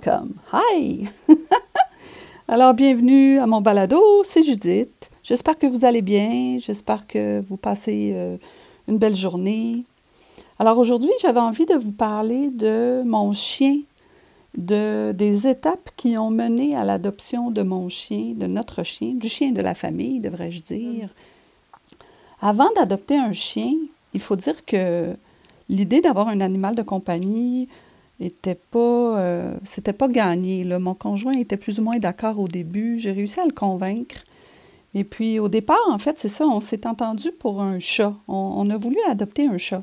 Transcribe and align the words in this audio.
welcome. 0.00 0.34
Hi! 0.52 1.08
Alors, 2.48 2.74
bienvenue 2.74 3.38
à 3.38 3.46
mon 3.46 3.60
balado, 3.60 4.22
c'est 4.24 4.42
Judith. 4.42 5.10
J'espère 5.22 5.58
que 5.58 5.66
vous 5.66 5.84
allez 5.84 6.02
bien, 6.02 6.58
j'espère 6.58 7.06
que 7.06 7.42
vous 7.46 7.56
passez 7.56 8.12
euh, 8.14 8.36
une 8.88 8.98
belle 8.98 9.16
journée. 9.16 9.84
Alors 10.58 10.78
aujourd'hui, 10.78 11.10
j'avais 11.20 11.40
envie 11.40 11.66
de 11.66 11.74
vous 11.74 11.92
parler 11.92 12.50
de 12.50 13.02
mon 13.04 13.32
chien, 13.32 13.80
de, 14.56 15.12
des 15.12 15.46
étapes 15.46 15.90
qui 15.96 16.16
ont 16.16 16.30
mené 16.30 16.74
à 16.74 16.84
l'adoption 16.84 17.50
de 17.50 17.62
mon 17.62 17.88
chien, 17.88 18.34
de 18.36 18.46
notre 18.46 18.82
chien, 18.82 19.14
du 19.14 19.28
chien 19.28 19.52
de 19.52 19.60
la 19.60 19.74
famille, 19.74 20.20
devrais-je 20.20 20.62
dire. 20.62 21.10
Avant 22.40 22.70
d'adopter 22.74 23.18
un 23.18 23.32
chien, 23.32 23.74
il 24.14 24.20
faut 24.20 24.36
dire 24.36 24.64
que 24.64 25.14
l'idée 25.68 26.00
d'avoir 26.00 26.28
un 26.28 26.40
animal 26.40 26.74
de 26.74 26.82
compagnie, 26.82 27.68
était 28.20 28.54
pas, 28.54 29.18
euh, 29.18 29.56
c'était 29.64 29.94
pas 29.94 30.08
gagné. 30.08 30.64
Mon 30.78 30.94
conjoint 30.94 31.32
était 31.32 31.56
plus 31.56 31.80
ou 31.80 31.82
moins 31.82 31.98
d'accord 31.98 32.38
au 32.38 32.48
début. 32.48 32.98
J'ai 32.98 33.12
réussi 33.12 33.40
à 33.40 33.46
le 33.46 33.52
convaincre. 33.52 34.22
Et 34.94 35.04
puis 35.04 35.38
au 35.38 35.48
départ, 35.48 35.78
en 35.90 35.98
fait, 35.98 36.18
c'est 36.18 36.28
ça, 36.28 36.46
on 36.46 36.60
s'est 36.60 36.86
entendu 36.86 37.32
pour 37.32 37.62
un 37.62 37.78
chat. 37.78 38.14
On, 38.28 38.68
a 38.70 38.76
voulu 38.76 38.98
adopter 39.08 39.46
un 39.46 39.56
chat. 39.56 39.82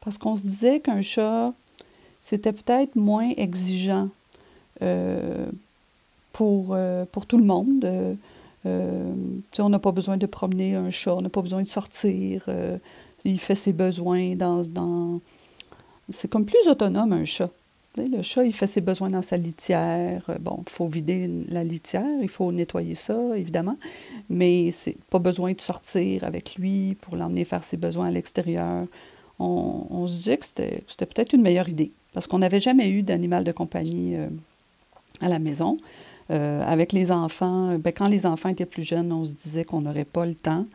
Parce 0.00 0.18
qu'on 0.18 0.36
se 0.36 0.42
disait 0.42 0.80
qu'un 0.80 1.00
chat, 1.00 1.54
c'était 2.20 2.52
peut-être 2.52 2.96
moins 2.96 3.30
exigeant 3.36 4.10
euh, 4.82 5.46
pour, 6.32 6.68
euh, 6.72 7.04
pour 7.10 7.26
tout 7.26 7.38
le 7.38 7.44
monde. 7.44 7.86
on 8.64 9.68
n'a 9.68 9.78
pas 9.78 9.92
besoin 9.92 10.16
de 10.16 10.26
promener 10.26 10.74
un 10.74 10.90
chat, 10.90 11.14
on 11.14 11.22
n'a 11.22 11.30
pas 11.30 11.42
besoin 11.42 11.62
de 11.62 11.68
sortir. 11.68 12.44
il 13.24 13.38
fait 13.38 13.54
ses 13.54 13.72
besoins 13.72 14.34
dans, 14.34 14.62
dans 14.64 15.20
c'est 16.10 16.28
comme 16.28 16.44
plus 16.44 16.68
autonome 16.68 17.12
un 17.12 17.24
chat. 17.24 17.50
Le 17.96 18.22
chat, 18.22 18.44
il 18.44 18.52
fait 18.52 18.66
ses 18.66 18.80
besoins 18.80 19.10
dans 19.10 19.22
sa 19.22 19.36
litière. 19.36 20.24
Euh, 20.28 20.38
bon, 20.40 20.64
il 20.66 20.70
faut 20.70 20.88
vider 20.88 21.30
la 21.48 21.62
litière, 21.62 22.04
il 22.20 22.28
faut 22.28 22.50
nettoyer 22.50 22.96
ça, 22.96 23.36
évidemment, 23.36 23.76
mais 24.28 24.72
c'est 24.72 24.96
pas 25.10 25.20
besoin 25.20 25.52
de 25.52 25.60
sortir 25.60 26.24
avec 26.24 26.56
lui 26.56 26.96
pour 27.00 27.14
l'emmener 27.14 27.44
faire 27.44 27.62
ses 27.62 27.76
besoins 27.76 28.08
à 28.08 28.10
l'extérieur. 28.10 28.86
On, 29.38 30.06
se 30.06 30.22
dit 30.22 30.38
que 30.38 30.44
c'était 30.44 31.06
peut-être 31.06 31.32
une 31.34 31.42
meilleure 31.42 31.68
idée, 31.68 31.92
parce 32.12 32.26
qu'on 32.26 32.38
n'avait 32.38 32.60
jamais 32.60 32.90
eu 32.90 33.02
d'animal 33.02 33.44
de 33.44 33.52
compagnie 33.52 34.16
euh, 34.16 34.28
à 35.20 35.28
la 35.28 35.38
maison. 35.38 35.78
Euh, 36.30 36.62
avec 36.66 36.92
les 36.92 37.12
enfants, 37.12 37.76
ben, 37.78 37.92
quand 37.92 38.08
les 38.08 38.26
enfants 38.26 38.48
étaient 38.48 38.66
plus 38.66 38.82
jeunes, 38.82 39.12
on 39.12 39.24
se 39.24 39.34
disait 39.34 39.64
qu'on 39.64 39.82
n'aurait 39.82 40.04
pas 40.04 40.26
le 40.26 40.34
temps 40.34 40.66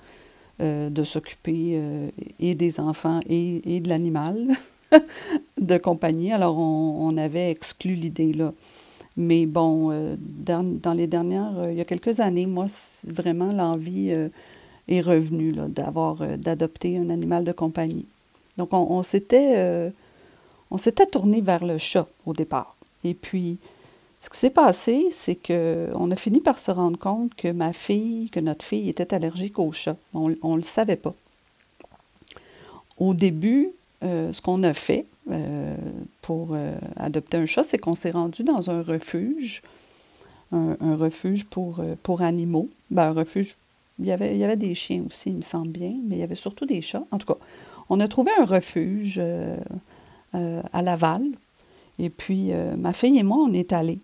de 0.60 1.04
s'occuper 1.06 1.82
et 2.42 2.54
des 2.54 2.82
enfants 2.82 3.22
et, 3.30 3.78
et 3.78 3.80
de 3.80 3.88
l'animal. 3.88 4.50
de 5.58 5.78
compagnie. 5.78 6.32
Alors, 6.32 6.58
on, 6.58 7.18
avait 7.18 7.52
exclu 7.52 7.96
l'idée 7.96 8.34
là. 8.34 8.54
Mais 9.18 9.46
bon, 9.46 9.92
euh, 9.92 10.16
dans, 10.18 10.94
les 10.94 11.08
dernières, 11.08 11.58
euh, 11.60 11.72
il 11.72 11.78
y 11.78 11.82
a 11.82 11.86
quelques 11.86 12.20
années, 12.22 12.46
moi, 12.46 12.68
vraiment, 13.08 13.52
l'envie 13.52 14.14
euh, 14.16 14.30
est 14.88 15.02
revenue 15.02 15.52
d'avoir, 15.52 16.16
d'adopter 16.38 16.98
un 16.98 17.10
animal 17.10 17.44
de 17.44 17.52
compagnie. 17.52 18.06
Donc, 18.58 18.70
on, 18.74 19.04
s'était, 19.04 19.94
on 20.70 20.78
s'était 20.78 21.06
tourné 21.06 21.40
vers 21.40 21.64
le 21.64 21.78
chat 21.78 22.08
au 22.26 22.34
départ. 22.34 22.76
Et 23.06 23.14
puis, 23.14 23.58
ce 24.20 24.30
qui 24.30 24.38
s'est 24.38 24.50
passé, 24.50 25.08
c'est 25.12 25.36
qu'on 25.36 26.12
a 26.12 26.16
fini 26.18 26.42
par 26.42 26.60
se 26.60 26.72
rendre 26.72 27.00
compte 27.00 27.34
que 27.36 27.50
ma 27.50 27.72
fille, 27.72 28.30
que 28.30 28.42
notre 28.42 28.66
fille 28.66 28.90
était 28.90 29.14
allergique 29.14 29.60
au 29.60 29.72
chat. 29.72 29.96
On 30.14 30.30
ne 30.30 30.58
le 30.58 30.64
savait 30.64 30.98
pas. 30.98 31.14
Au 32.98 33.14
début, 33.14 33.72
euh, 34.02 34.32
ce 34.32 34.42
qu'on 34.42 34.64
a 34.64 34.74
fait 34.74 35.06
euh, 35.30 35.76
pour 36.22 36.54
euh, 36.54 36.74
adopter 36.96 37.36
un 37.36 37.46
chat, 37.46 37.66
c'est 37.66 37.78
qu'on 37.78 37.96
s'est 37.96 38.12
rendu 38.12 38.44
dans 38.44 38.70
un 38.70 38.82
refuge, 38.82 39.62
un, 40.54 40.96
refuge 40.96 41.46
pour, 41.46 41.84
pour 42.02 42.22
animaux. 42.22 42.70
Ben, 42.92 43.10
un 43.10 43.12
refuge, 43.12 43.56
il 44.00 44.06
y, 44.06 44.12
avait, 44.12 44.34
il 44.36 44.38
y 44.38 44.44
avait 44.46 44.56
des 44.56 44.74
chiens 44.74 45.04
aussi, 45.06 45.30
il 45.30 45.36
me 45.36 45.42
semble 45.42 45.68
bien, 45.68 45.94
mais 46.06 46.16
il 46.16 46.20
y 46.20 46.24
avait 46.24 46.36
surtout 46.36 46.66
des 46.66 46.82
chats. 46.82 47.04
En 47.12 47.18
tout 47.18 47.28
cas, 47.28 47.40
on 47.90 48.00
a 48.00 48.08
trouvé 48.08 48.32
un 48.40 48.46
refuge 48.46 49.22
à 50.34 50.82
Laval. 50.82 51.24
Et 52.00 52.10
puis, 52.10 52.52
ma 52.78 52.94
fille 52.94 53.20
et 53.20 53.24
moi, 53.24 53.38
on 53.38 53.54
est 53.54 53.74
allés 53.74 54.00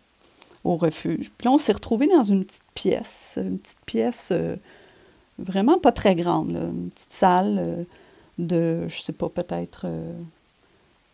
au 0.63 0.75
refuge. 0.75 1.31
Puis 1.37 1.45
là, 1.45 1.51
on 1.51 1.57
s'est 1.57 1.71
retrouvés 1.71 2.07
dans 2.07 2.23
une 2.23 2.43
petite 2.43 2.61
pièce, 2.75 3.39
une 3.41 3.57
petite 3.57 3.81
pièce 3.85 4.31
vraiment 5.39 5.79
pas 5.79 5.91
très 5.91 6.13
grande, 6.13 6.51
une 6.51 6.89
petite 6.91 7.13
salle 7.13 7.87
de, 8.37 8.87
je 8.87 9.01
sais 9.01 9.13
pas, 9.13 9.29
peut-être 9.29 9.87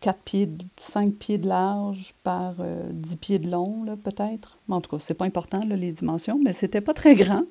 4 0.00 0.16
euh, 0.16 0.20
pieds, 0.24 0.48
5 0.78 1.14
pieds 1.14 1.38
de 1.38 1.48
large 1.48 2.14
par 2.22 2.54
10 2.54 2.60
euh, 2.60 3.16
pieds 3.20 3.38
de 3.38 3.50
long, 3.50 3.84
peut-être. 4.02 4.58
En 4.68 4.80
tout 4.80 4.90
cas, 4.90 5.00
c'est 5.00 5.14
pas 5.14 5.24
important, 5.24 5.62
les 5.68 5.92
dimensions, 5.92 6.38
mais 6.42 6.52
c'était 6.52 6.80
pas 6.80 6.94
très 6.94 7.14
grand. 7.14 7.44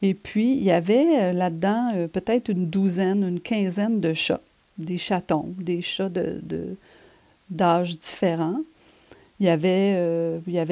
Et 0.00 0.14
puis, 0.14 0.52
il 0.52 0.62
y 0.62 0.70
avait 0.70 1.20
euh, 1.20 1.32
là-dedans 1.32 2.06
peut-être 2.12 2.50
une 2.50 2.68
douzaine, 2.68 3.24
une 3.24 3.40
quinzaine 3.40 4.00
de 4.00 4.14
chats, 4.14 4.40
des 4.78 4.98
chatons, 4.98 5.52
des 5.58 5.82
chats 5.82 6.08
de, 6.08 6.76
d'âge 7.50 7.98
différents. 7.98 8.60
Il, 9.40 9.46
y 9.46 9.50
avait 9.50 9.94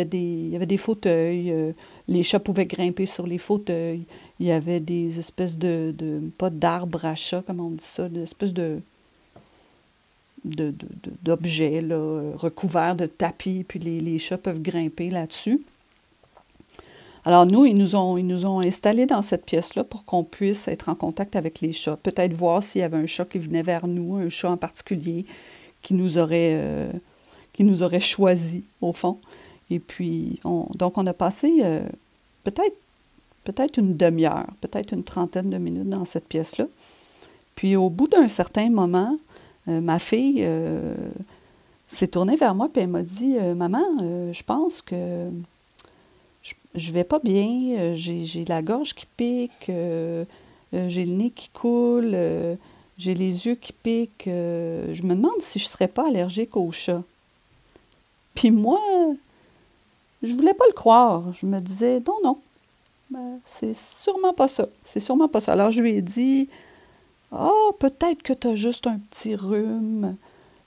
des, 0.05 0.19
il 0.19 0.49
y 0.49 0.57
avait 0.57 0.67
des 0.67 0.77
fauteuils, 0.77 1.55
les 2.09 2.23
chats 2.25 2.41
pouvaient 2.41 2.67
grimper 2.67 3.07
sur 3.07 3.25
les 3.25 3.39
fauteuils. 3.39 4.07
Il 4.39 4.47
y 4.47 4.53
avait 4.53 4.81
des 4.81 5.19
espèces 5.19 5.57
de, 5.57 5.95
de 5.97 6.21
pas 6.37 6.51
d'arbres 6.51 7.05
à 7.05 7.15
chat, 7.15 7.43
comme 7.43 7.61
on 7.61 7.71
dit 7.71 7.85
ça, 7.85 8.09
des 8.09 8.23
espèces 8.23 8.53
de 8.53 8.81
d'objets 11.25 11.83
recouverts 12.37 12.95
de 12.95 13.07
tapis, 13.07 13.65
puis 13.67 13.81
les, 13.81 14.01
les 14.01 14.19
chats 14.19 14.39
peuvent 14.39 14.63
grimper 14.63 15.11
là-dessus. 15.11 15.61
Alors 17.25 17.45
nous, 17.47 17.67
ils 17.67 17.77
nous 17.77 17.97
ont, 17.97 18.17
ils 18.17 18.27
nous 18.27 18.47
ont 18.47 18.61
installés 18.61 19.07
dans 19.07 19.23
cette 19.23 19.45
pièce-là 19.45 19.83
pour 19.83 20.05
qu'on 20.05 20.23
puisse 20.23 20.69
être 20.69 20.89
en 20.89 20.95
contact 20.95 21.35
avec 21.35 21.61
les 21.61 21.73
chats. 21.73 21.97
Peut-être 21.97 22.33
voir 22.33 22.63
s'il 22.63 22.83
y 22.83 22.85
avait 22.85 22.99
un 22.99 23.07
chat 23.07 23.25
qui 23.25 23.41
venait 23.41 23.65
vers 23.65 23.89
nous, 23.89 24.15
un 24.15 24.29
chat 24.29 24.49
en 24.49 24.57
particulier 24.57 25.27
qui 25.83 25.95
nous 25.95 26.19
aurait, 26.19 26.53
euh, 26.55 26.93
qui 27.53 27.65
nous 27.65 27.83
aurait 27.83 27.99
choisi, 27.99 28.63
au 28.81 28.93
fond. 28.93 29.19
Et 29.71 29.81
puis, 29.81 30.39
on, 30.45 30.69
donc 30.77 30.99
on 30.99 31.07
a 31.09 31.13
passé 31.13 31.63
euh, 31.65 31.85
peut-être 32.45 32.77
peut-être 33.47 33.79
une 33.79 33.97
demi-heure, 33.97 34.49
peut-être 34.61 34.93
une 34.93 35.05
trentaine 35.05 35.51
de 35.51 35.59
minutes 35.59 35.89
dans 35.89 36.05
cette 36.05 36.27
pièce-là. 36.27 36.67
Puis 37.55 37.77
au 37.77 37.89
bout 37.89 38.09
d'un 38.09 38.29
certain 38.29 38.69
moment, 38.71 39.17
euh, 39.69 39.81
ma 39.81 39.99
fille 40.01 40.41
euh, 40.41 40.95
s'est 41.87 42.09
tournée 42.09 42.37
vers 42.37 42.55
moi 42.55 42.69
et 42.75 42.81
elle 42.81 42.89
m'a 42.89 43.03
dit 43.03 43.37
euh, 43.39 43.55
Maman, 43.55 44.33
je 44.33 44.43
pense 44.43 44.83
que 44.83 45.31
je, 46.75 46.93
vais 46.93 47.05
pas 47.05 47.21
bien, 47.21 47.95
j'ai 47.95 48.45
la 48.49 48.63
gorge 48.63 48.95
qui 48.95 49.07
pique, 49.17 49.67
j'ai 49.69 51.05
le 51.05 51.13
nez 51.13 51.31
qui 51.31 51.49
coule, 51.51 52.17
j'ai 52.99 53.15
les 53.15 53.47
yeux 53.47 53.55
qui 53.55 53.73
piquent. 53.73 54.25
je 54.27 55.03
me 55.07 55.15
demande 55.15 55.41
si 55.41 55.59
je 55.59 55.65
ne 55.65 55.71
serais 55.71 55.89
pas 55.89 56.09
allergique 56.09 56.57
au 56.57 56.71
chat. 56.73 57.03
Puis 58.35 58.51
moi, 58.51 58.81
je 60.23 60.35
voulais 60.35 60.55
pas 60.55 60.67
le 60.67 60.75
croire. 60.75 61.33
Je 61.33 61.47
me 61.47 61.59
disais 61.59 62.01
Non, 62.07 62.17
non, 62.23 62.39
ben, 63.11 63.39
c'est 63.45 63.75
sûrement 63.75 64.33
pas 64.33 64.49
ça. 64.49 64.69
C'est 64.85 65.01
sûrement 65.01 65.29
pas 65.29 65.41
ça. 65.41 65.53
Alors 65.53 65.71
je 65.71 65.81
lui 65.81 65.95
ai 65.95 66.03
dit 66.03 66.49
Oh, 67.33 67.75
peut-être 67.79 68.23
que 68.23 68.33
tu 68.33 68.49
as 68.49 68.55
juste 68.55 68.87
un 68.87 68.99
petit 68.99 69.35
rhume. 69.35 70.17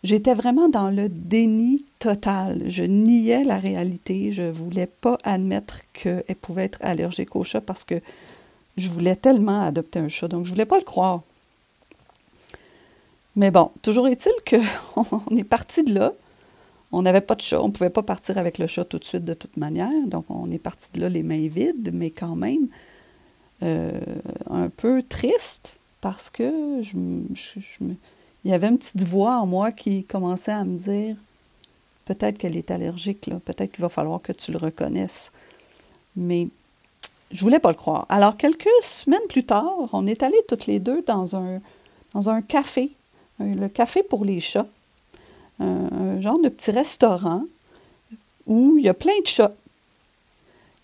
J'étais 0.04 0.34
vraiment 0.34 0.70
dans 0.70 0.90
le 0.90 1.10
déni 1.10 1.86
total. 2.00 2.64
Je 2.68 2.84
niais 2.84 3.44
la 3.44 3.58
réalité. 3.58 4.32
Je 4.32 4.44
ne 4.44 4.52
voulais 4.52 4.88
pas 4.88 5.18
admettre 5.24 5.82
qu'elle 5.94 6.24
pouvait 6.42 6.66
être 6.66 6.80
allergique 6.81 7.36
au 7.36 7.44
chat 7.44 7.62
parce 7.62 7.84
que 7.84 8.02
je 8.78 8.88
voulais 8.90 9.16
tellement 9.16 9.62
adopter 9.62 10.00
un 10.00 10.08
chat. 10.08 10.30
Donc, 10.30 10.46
je 10.46 10.52
ne 10.52 10.56
voulais 10.56 10.66
pas 10.66 10.78
le 10.78 10.86
croire. 10.86 11.22
Mais 13.36 13.52
bon, 13.52 13.72
toujours 13.81 14.08
est-il 14.08 14.31
qu'on 14.48 15.36
est 15.36 15.44
parti 15.44 15.84
de 15.84 15.94
là. 15.94 16.13
On 16.91 17.03
n'avait 17.03 17.21
pas 17.21 17.36
de 17.36 17.41
chat, 17.41 17.62
on 17.62 17.68
ne 17.68 17.71
pouvait 17.71 17.91
pas 17.91 18.01
partir 18.01 18.38
avec 18.38 18.57
le 18.57 18.65
chat 18.65 18.83
tout 18.83 18.97
de 18.97 19.03
suite 19.03 19.24
de 19.24 19.33
toute 19.33 19.57
manière, 19.57 19.91
donc 20.07 20.25
on 20.30 20.50
est 20.50 20.59
parti 20.59 20.91
de 20.91 21.01
là 21.01 21.09
les 21.09 21.21
mains 21.21 21.47
vides, 21.47 21.91
mais 21.94 22.09
quand 22.09 22.36
même 22.36 22.68
euh, 23.62 24.00
un 24.50 24.69
peu 24.69 25.03
triste 25.03 25.75
parce 26.01 26.30
que 26.30 26.81
je, 26.81 26.95
il 28.44 28.51
y 28.51 28.53
avait 28.53 28.68
une 28.68 28.77
petite 28.77 29.03
voix 29.03 29.38
en 29.39 29.45
moi 29.45 29.71
qui 29.71 30.03
commençait 30.03 30.51
à 30.51 30.63
me 30.63 30.77
dire 30.77 31.15
peut-être 32.06 32.39
qu'elle 32.39 32.57
est 32.57 32.71
allergique, 32.71 33.27
là, 33.27 33.39
peut-être 33.44 33.71
qu'il 33.71 33.81
va 33.81 33.89
falloir 33.89 34.21
que 34.21 34.31
tu 34.31 34.51
le 34.51 34.57
reconnaisses. 34.57 35.31
Mais 36.15 36.47
je 37.31 37.41
voulais 37.41 37.59
pas 37.59 37.69
le 37.69 37.75
croire. 37.75 38.07
Alors, 38.09 38.36
quelques 38.36 38.68
semaines 38.81 39.19
plus 39.30 39.45
tard, 39.45 39.89
on 39.94 40.07
est 40.07 40.24
allés 40.24 40.41
toutes 40.47 40.65
les 40.65 40.80
deux 40.80 41.03
dans 41.03 41.36
un, 41.36 41.62
dans 42.15 42.30
un 42.30 42.41
café, 42.41 42.91
le 43.39 43.68
café 43.68 44.01
pour 44.01 44.25
les 44.25 44.39
chats 44.39 44.65
un, 45.59 46.09
genre 46.21 46.39
de 46.39 46.50
petit 46.50 46.71
restaurant 46.71 47.44
où 48.45 48.77
il 48.77 48.83
y 48.83 48.89
a 48.89 48.94
plein 48.94 49.19
de 49.21 49.27
chats. 49.27 49.54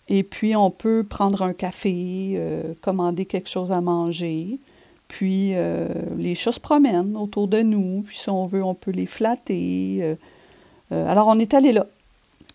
Et 0.08 0.22
puis, 0.22 0.54
on 0.54 0.70
peut 0.70 1.04
prendre 1.08 1.42
un 1.42 1.52
café, 1.52 2.34
euh, 2.36 2.74
commander 2.80 3.26
quelque 3.26 3.48
chose 3.48 3.72
à 3.72 3.80
manger. 3.80 4.58
Puis, 5.08 5.54
euh, 5.54 5.88
les 6.16 6.34
chats 6.34 6.52
se 6.52 6.60
promènent 6.60 7.16
autour 7.16 7.48
de 7.48 7.60
nous. 7.62 8.02
Puis, 8.06 8.18
si 8.18 8.30
on 8.30 8.46
veut, 8.46 8.62
on 8.62 8.74
peut 8.74 8.92
les 8.92 9.06
flatter. 9.06 9.98
Euh, 10.02 11.08
alors, 11.08 11.26
on 11.26 11.38
est 11.38 11.54
allé 11.54 11.72
là. 11.72 11.86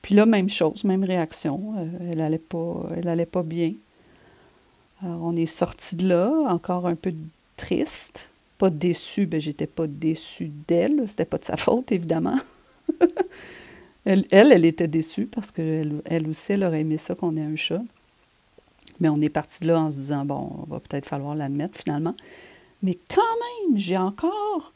Puis 0.02 0.16
là, 0.16 0.26
même 0.26 0.50
chose, 0.50 0.84
même 0.84 1.04
réaction. 1.04 1.76
elle 2.10 2.18
n'allait 2.18 2.40
pas, 2.40 2.88
pas 3.32 3.44
bien. 3.44 3.74
Alors, 5.04 5.20
on 5.24 5.36
est 5.36 5.46
sorti 5.46 5.96
de 5.96 6.08
là, 6.08 6.32
encore 6.48 6.88
un 6.88 6.96
peu 6.96 7.14
triste. 7.58 8.30
Pas 8.58 8.70
déçu, 8.70 9.26
ben 9.26 9.42
j'étais 9.42 9.68
pas 9.68 9.88
déçue 9.88 10.52
d'elle. 10.68 11.04
C'était 11.08 11.26
pas 11.26 11.38
de 11.38 11.44
sa 11.44 11.58
faute, 11.58 11.92
évidemment. 11.92 12.38
elle, 14.06 14.26
elle, 14.32 14.66
était 14.66 14.88
déçue 14.88 15.26
parce 15.26 15.52
qu'elle 15.52 16.02
elle 16.06 16.28
aussi, 16.28 16.54
elle 16.54 16.64
aurait 16.64 16.82
aimé 16.82 16.98
ça 16.98 17.16
qu'on 17.16 17.36
ait 17.38 17.44
un 17.44 17.56
chat. 17.56 17.82
Mais 19.00 19.10
on 19.10 19.20
est 19.22 19.30
parti 19.30 19.62
de 19.62 19.68
là 19.68 19.80
en 19.80 19.92
se 19.92 19.98
disant, 19.98 20.26
bon, 20.26 20.64
on 20.64 20.72
va 20.72 20.80
peut-être 20.80 21.06
falloir 21.06 21.36
l'admettre 21.36 21.78
finalement. 21.78 22.16
Mais 22.84 22.98
quand 23.14 23.22
même, 23.68 23.78
j'ai 23.78 23.98
encore. 23.98 24.74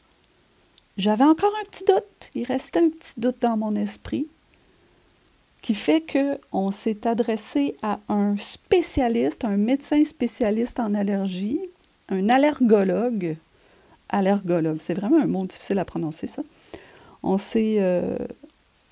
J'avais 0.96 1.24
encore 1.24 1.52
un 1.60 1.64
petit 1.70 1.84
doute. 1.84 2.30
Il 2.34 2.44
restait 2.44 2.80
un 2.80 2.88
petit 2.88 3.20
doute 3.20 3.36
dans 3.40 3.56
mon 3.56 3.76
esprit 3.76 4.26
qui 5.66 5.74
fait 5.74 6.00
qu'on 6.00 6.70
s'est 6.70 7.08
adressé 7.08 7.76
à 7.82 7.98
un 8.08 8.36
spécialiste, 8.36 9.44
un 9.44 9.56
médecin 9.56 10.04
spécialiste 10.04 10.78
en 10.78 10.94
allergie, 10.94 11.60
un 12.08 12.28
allergologue. 12.28 13.36
Allergologue, 14.08 14.76
c'est 14.78 14.94
vraiment 14.94 15.20
un 15.20 15.26
mot 15.26 15.44
difficile 15.44 15.80
à 15.80 15.84
prononcer, 15.84 16.28
ça. 16.28 16.42
Euh, 17.56 18.18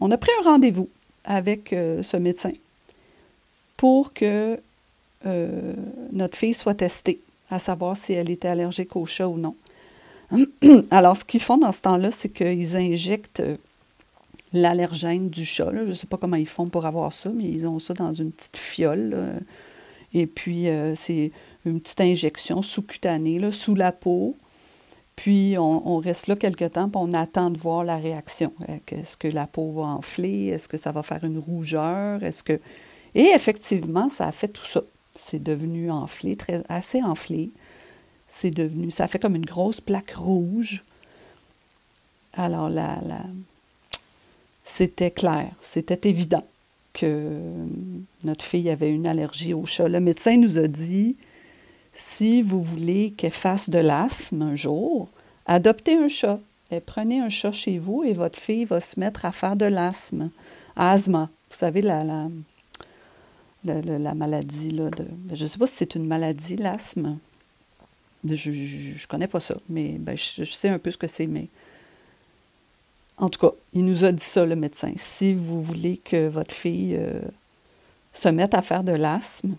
on 0.00 0.10
a 0.10 0.16
pris 0.16 0.30
un 0.40 0.50
rendez-vous 0.50 0.88
avec 1.24 1.72
euh, 1.72 2.02
ce 2.02 2.16
médecin 2.16 2.52
pour 3.76 4.12
que 4.12 4.58
euh, 5.26 5.74
notre 6.12 6.36
fille 6.36 6.54
soit 6.54 6.74
testée, 6.74 7.20
à 7.50 7.58
savoir 7.58 7.96
si 7.96 8.12
elle 8.12 8.30
était 8.30 8.48
allergique 8.48 8.96
au 8.96 9.06
chat 9.06 9.28
ou 9.28 9.38
non. 9.38 9.54
Alors, 10.90 11.16
ce 11.16 11.24
qu'ils 11.24 11.40
font 11.40 11.58
dans 11.58 11.72
ce 11.72 11.82
temps-là, 11.82 12.10
c'est 12.10 12.28
qu'ils 12.28 12.76
injectent 12.76 13.42
l'allergène 14.52 15.28
du 15.28 15.44
chat. 15.44 15.70
Je 15.72 15.80
ne 15.80 15.94
sais 15.94 16.06
pas 16.06 16.16
comment 16.16 16.36
ils 16.36 16.46
font 16.46 16.66
pour 16.66 16.86
avoir 16.86 17.12
ça, 17.12 17.30
mais 17.30 17.44
ils 17.44 17.66
ont 17.66 17.78
ça 17.78 17.94
dans 17.94 18.12
une 18.12 18.32
petite 18.32 18.56
fiole. 18.56 19.42
Et 20.12 20.26
puis, 20.26 20.66
c'est 20.94 21.30
une 21.66 21.80
petite 21.80 22.00
injection 22.00 22.62
sous-cutanée, 22.62 23.50
sous 23.50 23.74
la 23.74 23.92
peau. 23.92 24.36
Puis, 25.16 25.56
on, 25.58 25.98
reste 25.98 26.26
là 26.26 26.36
quelque 26.36 26.64
temps, 26.64 26.88
puis 26.88 27.00
on 27.00 27.12
attend 27.12 27.50
de 27.50 27.58
voir 27.58 27.84
la 27.84 27.96
réaction. 27.96 28.52
Est-ce 28.88 29.16
que 29.16 29.28
la 29.28 29.46
peau 29.46 29.72
va 29.72 29.82
enfler? 29.82 30.46
Est-ce 30.48 30.68
que 30.68 30.76
ça 30.76 30.92
va 30.92 31.02
faire 31.02 31.24
une 31.24 31.38
rougeur? 31.38 32.22
Est-ce 32.22 32.42
que... 32.42 32.60
Et 33.14 33.30
effectivement, 33.34 34.10
ça 34.10 34.26
a 34.26 34.32
fait 34.32 34.48
tout 34.48 34.66
ça. 34.66 34.82
C'est 35.14 35.42
devenu 35.42 35.90
enflé, 35.90 36.36
assez 36.68 37.02
enflé. 37.02 37.50
C'est 38.26 38.50
devenu... 38.50 38.90
Ça 38.90 39.04
a 39.04 39.08
fait 39.08 39.20
comme 39.20 39.36
une 39.36 39.46
grosse 39.46 39.80
plaque 39.80 40.14
rouge. 40.16 40.82
Alors, 42.32 42.68
la, 42.68 43.00
la, 43.06 43.20
c'était 44.64 45.10
clair, 45.10 45.50
c'était 45.60 46.08
évident 46.08 46.44
que 46.94 47.38
notre 48.24 48.44
fille 48.44 48.70
avait 48.70 48.90
une 48.90 49.06
allergie 49.06 49.52
au 49.52 49.66
chat. 49.66 49.88
Le 49.88 50.00
médecin 50.00 50.38
nous 50.38 50.58
a 50.58 50.66
dit, 50.66 51.16
si 51.94 52.42
vous 52.42 52.60
voulez 52.60 53.12
qu'elle 53.16 53.32
fasse 53.32 53.70
de 53.70 53.78
l'asthme 53.78 54.42
un 54.42 54.56
jour, 54.56 55.08
adoptez 55.46 55.96
un 55.96 56.08
chat. 56.08 56.40
Et 56.70 56.80
prenez 56.80 57.20
un 57.20 57.28
chat 57.28 57.52
chez 57.52 57.78
vous 57.78 58.02
et 58.04 58.12
votre 58.14 58.38
fille 58.38 58.64
va 58.64 58.80
se 58.80 58.98
mettre 58.98 59.24
à 59.24 59.32
faire 59.32 59.54
de 59.54 59.66
l'asthme. 59.66 60.30
Asthma, 60.74 61.30
vous 61.50 61.56
savez, 61.56 61.82
la, 61.82 62.02
la, 62.02 62.28
la, 63.64 64.14
maladie, 64.14 64.70
là, 64.70 64.90
je 65.32 65.42
ne 65.42 65.48
sais 65.48 65.58
pas 65.58 65.66
si 65.66 65.76
c'est 65.76 65.94
une 65.94 66.06
maladie, 66.06 66.56
l'asthme. 66.56 67.18
Je 68.24 68.50
ne 68.50 69.06
connais 69.06 69.28
pas 69.28 69.40
ça, 69.40 69.56
mais 69.68 69.92
ben, 69.98 70.16
je, 70.16 70.42
je, 70.42 70.50
sais 70.50 70.70
un 70.70 70.78
peu 70.78 70.90
ce 70.90 70.96
que 70.96 71.06
c'est, 71.06 71.26
mais 71.26 71.48
en 73.18 73.28
tout 73.28 73.38
cas, 73.38 73.54
il 73.72 73.84
nous 73.84 74.04
a 74.04 74.10
dit 74.10 74.24
ça, 74.24 74.44
le 74.44 74.56
médecin. 74.56 74.92
Si 74.96 75.34
vous 75.34 75.62
voulez 75.62 75.98
que 75.98 76.28
votre 76.28 76.54
fille 76.54 76.96
euh, 76.96 77.20
se 78.12 78.28
mette 78.28 78.54
à 78.54 78.62
faire 78.62 78.82
de 78.82 78.92
l'asthme, 78.92 79.56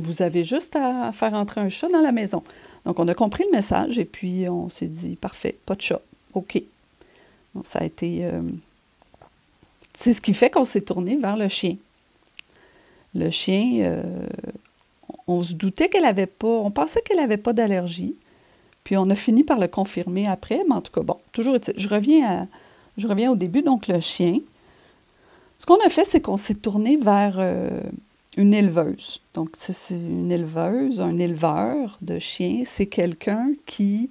vous 0.00 0.22
avez 0.22 0.44
juste 0.44 0.76
à 0.76 1.12
faire 1.12 1.34
entrer 1.34 1.60
un 1.60 1.68
chat 1.68 1.88
dans 1.88 2.00
la 2.00 2.12
maison. 2.12 2.42
Donc, 2.86 2.98
on 2.98 3.08
a 3.08 3.14
compris 3.14 3.44
le 3.44 3.56
message 3.56 3.98
et 3.98 4.04
puis 4.04 4.48
on 4.48 4.68
s'est 4.68 4.88
dit, 4.88 5.16
parfait, 5.16 5.56
pas 5.66 5.74
de 5.74 5.82
chat. 5.82 6.00
OK. 6.34 6.62
Donc, 7.54 7.66
ça 7.66 7.80
a 7.80 7.84
été... 7.84 8.24
Euh, 8.24 8.42
c'est 9.94 10.12
ce 10.12 10.22
qui 10.22 10.32
fait 10.32 10.50
qu'on 10.50 10.64
s'est 10.64 10.80
tourné 10.80 11.16
vers 11.16 11.36
le 11.36 11.48
chien. 11.48 11.76
Le 13.14 13.28
chien, 13.28 13.82
euh, 13.82 14.26
on 15.26 15.42
se 15.42 15.52
doutait 15.52 15.88
qu'elle 15.88 16.04
n'avait 16.04 16.26
pas... 16.26 16.48
On 16.48 16.70
pensait 16.70 17.02
qu'elle 17.02 17.18
n'avait 17.18 17.36
pas 17.36 17.52
d'allergie. 17.52 18.14
Puis 18.84 18.96
on 18.96 19.08
a 19.10 19.14
fini 19.14 19.44
par 19.44 19.58
le 19.58 19.68
confirmer 19.68 20.26
après, 20.26 20.62
mais 20.68 20.74
en 20.74 20.80
tout 20.80 20.92
cas, 20.92 21.02
bon, 21.02 21.18
toujours, 21.30 21.56
je 21.76 21.88
reviens, 21.88 22.42
à, 22.42 22.46
je 22.96 23.06
reviens 23.06 23.30
au 23.30 23.36
début, 23.36 23.62
donc 23.62 23.86
le 23.86 24.00
chien. 24.00 24.40
Ce 25.58 25.66
qu'on 25.66 25.78
a 25.86 25.88
fait, 25.88 26.04
c'est 26.04 26.20
qu'on 26.20 26.36
s'est 26.36 26.54
tourné 26.54 26.96
vers 26.96 27.36
euh, 27.38 27.80
une 28.36 28.54
éleveuse. 28.54 29.20
Donc, 29.34 29.50
c'est 29.56 29.94
une 29.94 30.32
éleveuse, 30.32 31.00
un 31.00 31.18
éleveur 31.18 31.98
de 32.00 32.18
chiens. 32.18 32.62
C'est 32.64 32.86
quelqu'un 32.86 33.52
qui 33.66 34.10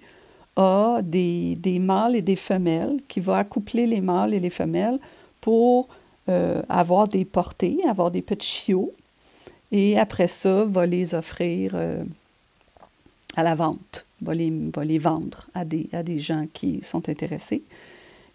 a 0.55 1.01
des, 1.01 1.55
des, 1.55 1.79
mâles 1.79 2.15
et 2.15 2.21
des 2.21 2.35
femelles, 2.35 2.99
qui 3.07 3.19
va 3.19 3.37
accoupler 3.37 3.87
les 3.87 4.01
mâles 4.01 4.33
et 4.33 4.39
les 4.39 4.49
femelles 4.49 4.99
pour 5.39 5.87
euh, 6.29 6.61
avoir 6.69 7.07
des 7.07 7.25
portées, 7.25 7.79
avoir 7.87 8.11
des 8.11 8.21
petits 8.21 8.47
chiots. 8.47 8.93
Et 9.71 9.97
après 9.97 10.27
ça, 10.27 10.65
va 10.65 10.85
les 10.85 11.15
offrir 11.15 11.71
euh, 11.73 12.03
à 13.35 13.43
la 13.43 13.55
vente 13.55 14.05
va 14.21 14.33
les, 14.33 14.51
va 14.73 14.85
les 14.85 14.99
vendre 14.99 15.47
à 15.53 15.65
des, 15.65 15.89
à 15.93 16.03
des 16.03 16.19
gens 16.19 16.45
qui 16.53 16.81
sont 16.83 17.09
intéressés. 17.09 17.63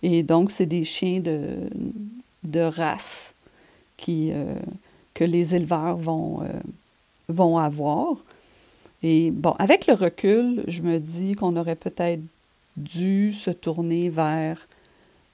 Et 0.03 0.23
donc, 0.23 0.51
c'est 0.51 0.67
des 0.67 0.85
chiens 0.85 1.21
de, 1.21 1.57
de 2.45 2.61
race 2.61 3.35
qui, 3.97 4.31
euh, 4.33 4.55
que 5.17 5.25
les 5.25 5.55
éleveurs 5.55 5.97
vont, 5.97 6.43
euh, 6.43 6.49
vont 7.29 7.57
avoir. 7.57 8.17
Et 9.03 9.31
bon, 9.31 9.53
avec 9.59 9.87
le 9.87 9.95
recul, 9.95 10.63
je 10.69 10.83
me 10.83 10.99
dis 11.01 11.35
qu'on 11.35 11.57
aurait 11.57 11.75
peut-être 11.75 12.21
dû 12.77 13.33
se 13.33 13.51
tourner 13.51 14.11
vers 14.11 14.69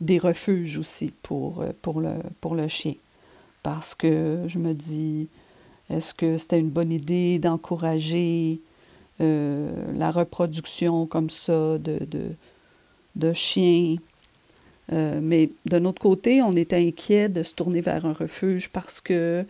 des 0.01 0.19
refuges 0.19 0.79
aussi 0.79 1.13
pour, 1.23 1.63
euh, 1.63 1.73
pour, 1.83 2.01
le, 2.01 2.15
pour 2.41 2.55
le 2.55 2.69
chien. 2.69 2.95
Parce 3.65 3.97
que 3.97 4.45
je 4.47 4.61
me 4.61 4.73
dis, 4.73 5.29
est-ce 5.91 6.15
que 6.15 6.39
c'était 6.39 6.61
une 6.61 6.71
bonne 6.71 6.93
idée 6.93 7.41
d'encourager 7.41 8.61
euh, 9.21 9.73
la 9.95 10.13
reproduction 10.13 11.07
comme 11.07 11.29
ça 11.29 11.79
de, 11.79 12.07
de, 13.17 13.33
chiens? 13.33 13.97
Euh, 14.93 15.21
mais 15.21 15.51
d'un 15.67 15.85
autre 15.87 16.01
côté, 16.01 16.41
on 16.41 16.55
est 16.55 16.73
inquiet 16.73 17.29
de 17.29 17.43
se 17.43 17.55
tourner 17.55 17.81
vers 17.81 18.07
un 18.07 18.13
refuge 18.13 18.71
parce 18.71 19.01
que 19.01 19.45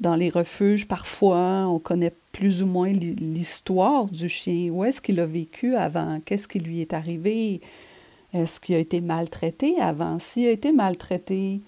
dans 0.00 0.14
les 0.14 0.28
refuges, 0.28 0.86
parfois, 0.86 1.66
on 1.68 1.78
connaît 1.78 2.12
plus 2.32 2.62
ou 2.62 2.66
moins 2.66 2.92
l'histoire 2.92 4.06
du 4.06 4.28
chien. 4.28 4.70
Où 4.70 4.84
est-ce 4.84 5.00
qu'il 5.00 5.18
a 5.20 5.26
vécu 5.26 5.74
avant? 5.74 6.20
Qu'est-ce 6.24 6.46
qui 6.46 6.58
lui 6.58 6.80
est 6.80 6.92
arrivé? 6.92 7.60
Est-ce 8.34 8.60
qu'il 8.60 8.74
a 8.74 8.78
été 8.78 9.00
maltraité 9.00 9.80
avant? 9.80 10.18
S'il 10.18 10.46
a 10.46 10.50
été 10.50 10.70
maltraité 10.72 11.60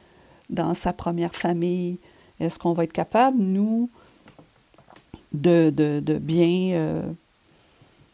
dans 0.51 0.75
sa 0.75 0.93
première 0.93 1.35
famille, 1.35 1.99
est-ce 2.39 2.59
qu'on 2.59 2.75
va 2.75 2.85
être 2.85 2.93
capable, 2.93 3.39
nous, 3.39 3.89
de, 5.33 5.71
de, 5.71 6.19
bien 6.19 6.73
euh, 6.75 7.03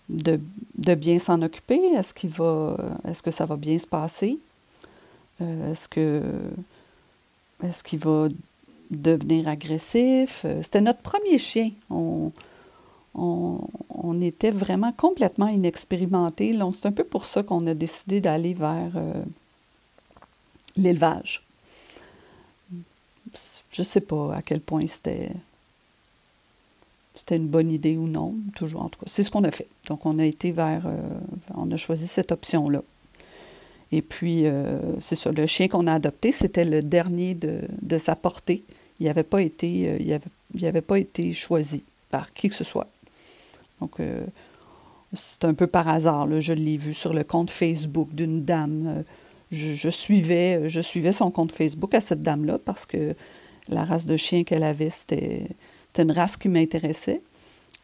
de, 0.09 0.95
bien 0.95 1.19
s'en 1.19 1.43
occuper? 1.43 1.81
Est-ce 1.95 2.15
qu'il 2.15 2.31
va 2.31 2.77
est-ce 3.07 3.23
que 3.23 3.31
ça 3.31 3.47
va 3.47 3.57
bien 3.57 3.79
se 3.79 3.87
passer? 3.87 4.39
Euh, 5.41 5.73
est-ce 5.73 5.89
que 5.89 6.23
est-ce 7.65 7.83
qu'il 7.83 7.99
va 7.99 8.29
devenir 8.95 9.49
agressif? 9.49 10.43
Euh, 10.45 10.63
c'était 10.63 10.81
notre 10.81 11.01
premier 11.01 11.39
chien. 11.39 11.71
On, 11.91 12.33
on, 13.15 14.21
était 14.21 14.51
vraiment 14.51 14.93
complètement 14.93 15.49
inexpérimenté. 15.49 16.53
Donc, 16.57 16.77
c'est 16.77 16.87
un 16.87 16.93
peu 16.93 17.05
pour 17.05 17.27
ça 17.27 17.43
qu'on 17.43 17.67
a 17.67 17.75
décidé 17.75 18.21
d'aller 18.21 18.55
vers 18.55 18.93
euh, 18.97 19.23
l'élevage. 20.77 21.43
Je 23.71 23.83
ne 23.83 23.85
sais 23.85 24.01
pas 24.01 24.35
à 24.35 24.43
quel 24.43 24.61
point 24.61 24.87
c'était 24.87 25.33
c'était 27.17 27.37
une 27.37 27.49
bonne 27.49 27.71
idée 27.71 27.97
ou 27.97 28.09
non, 28.09 28.35
toujours 28.57 28.83
en 28.83 28.89
tout 28.89 28.99
cas. 28.99 29.07
C'est 29.09 29.23
ce 29.23 29.31
qu'on 29.31 29.45
a 29.45 29.51
fait. 29.51 29.69
Donc 29.87 30.05
on 30.05 30.19
a 30.19 30.25
été 30.25 30.51
vers, 30.51 30.87
euh, 30.87 31.01
on 31.55 31.71
a 31.71 31.77
choisi 31.77 32.07
cette 32.07 32.33
option-là. 32.33 32.83
Et 33.93 34.03
puis, 34.03 34.45
c'est 34.99 35.15
ça, 35.15 35.31
le 35.31 35.47
chien 35.47 35.69
qu'on 35.69 35.87
a 35.87 35.93
adopté, 35.93 36.33
c'était 36.33 36.65
le 36.65 36.83
dernier 36.83 37.35
de, 37.35 37.61
de 37.81 37.99
sa 37.99 38.17
portée. 38.17 38.65
Il 39.01 39.07
n'avait 39.07 39.25
pas, 39.25 39.43
été, 39.43 39.89
euh, 39.89 39.97
il 40.01 40.13
avait, 40.13 40.31
il 40.55 40.83
pas 40.83 40.99
été 40.99 41.33
choisi 41.33 41.83
par 42.11 42.33
qui 42.33 42.49
que 42.49 42.55
ce 42.55 42.65
soit. 42.65 42.89
Donc, 43.81 43.99
c'est 45.13 45.45
un 45.45 45.53
peu 45.53 45.67
par 45.67 45.89
hasard. 45.89 46.27
Là. 46.27 46.41
Je 46.41 46.53
l'ai 46.53 46.77
vu 46.77 46.95
sur 46.95 47.13
le 47.13 47.25
compte 47.25 47.51
Facebook 47.51 48.15
d'une 48.15 48.45
dame. 48.45 49.05
Je, 49.51 49.73
je, 49.73 49.89
suivais, 49.89 50.71
je 50.71 50.81
suivais 50.81 51.13
son 51.13 51.31
compte 51.31 51.53
Facebook 51.53 51.93
à 51.93 52.01
cette 52.01 52.23
dame-là 52.23 52.59
parce 52.59 52.87
que 52.87 53.15
la 53.69 53.85
race 53.85 54.07
de 54.07 54.17
chien 54.17 54.45
qu'elle 54.45 54.63
avait, 54.63 54.91
c'était 54.91 55.49
une 55.99 56.13
race 56.13 56.37
qui 56.37 56.49
m'intéressait. 56.49 57.23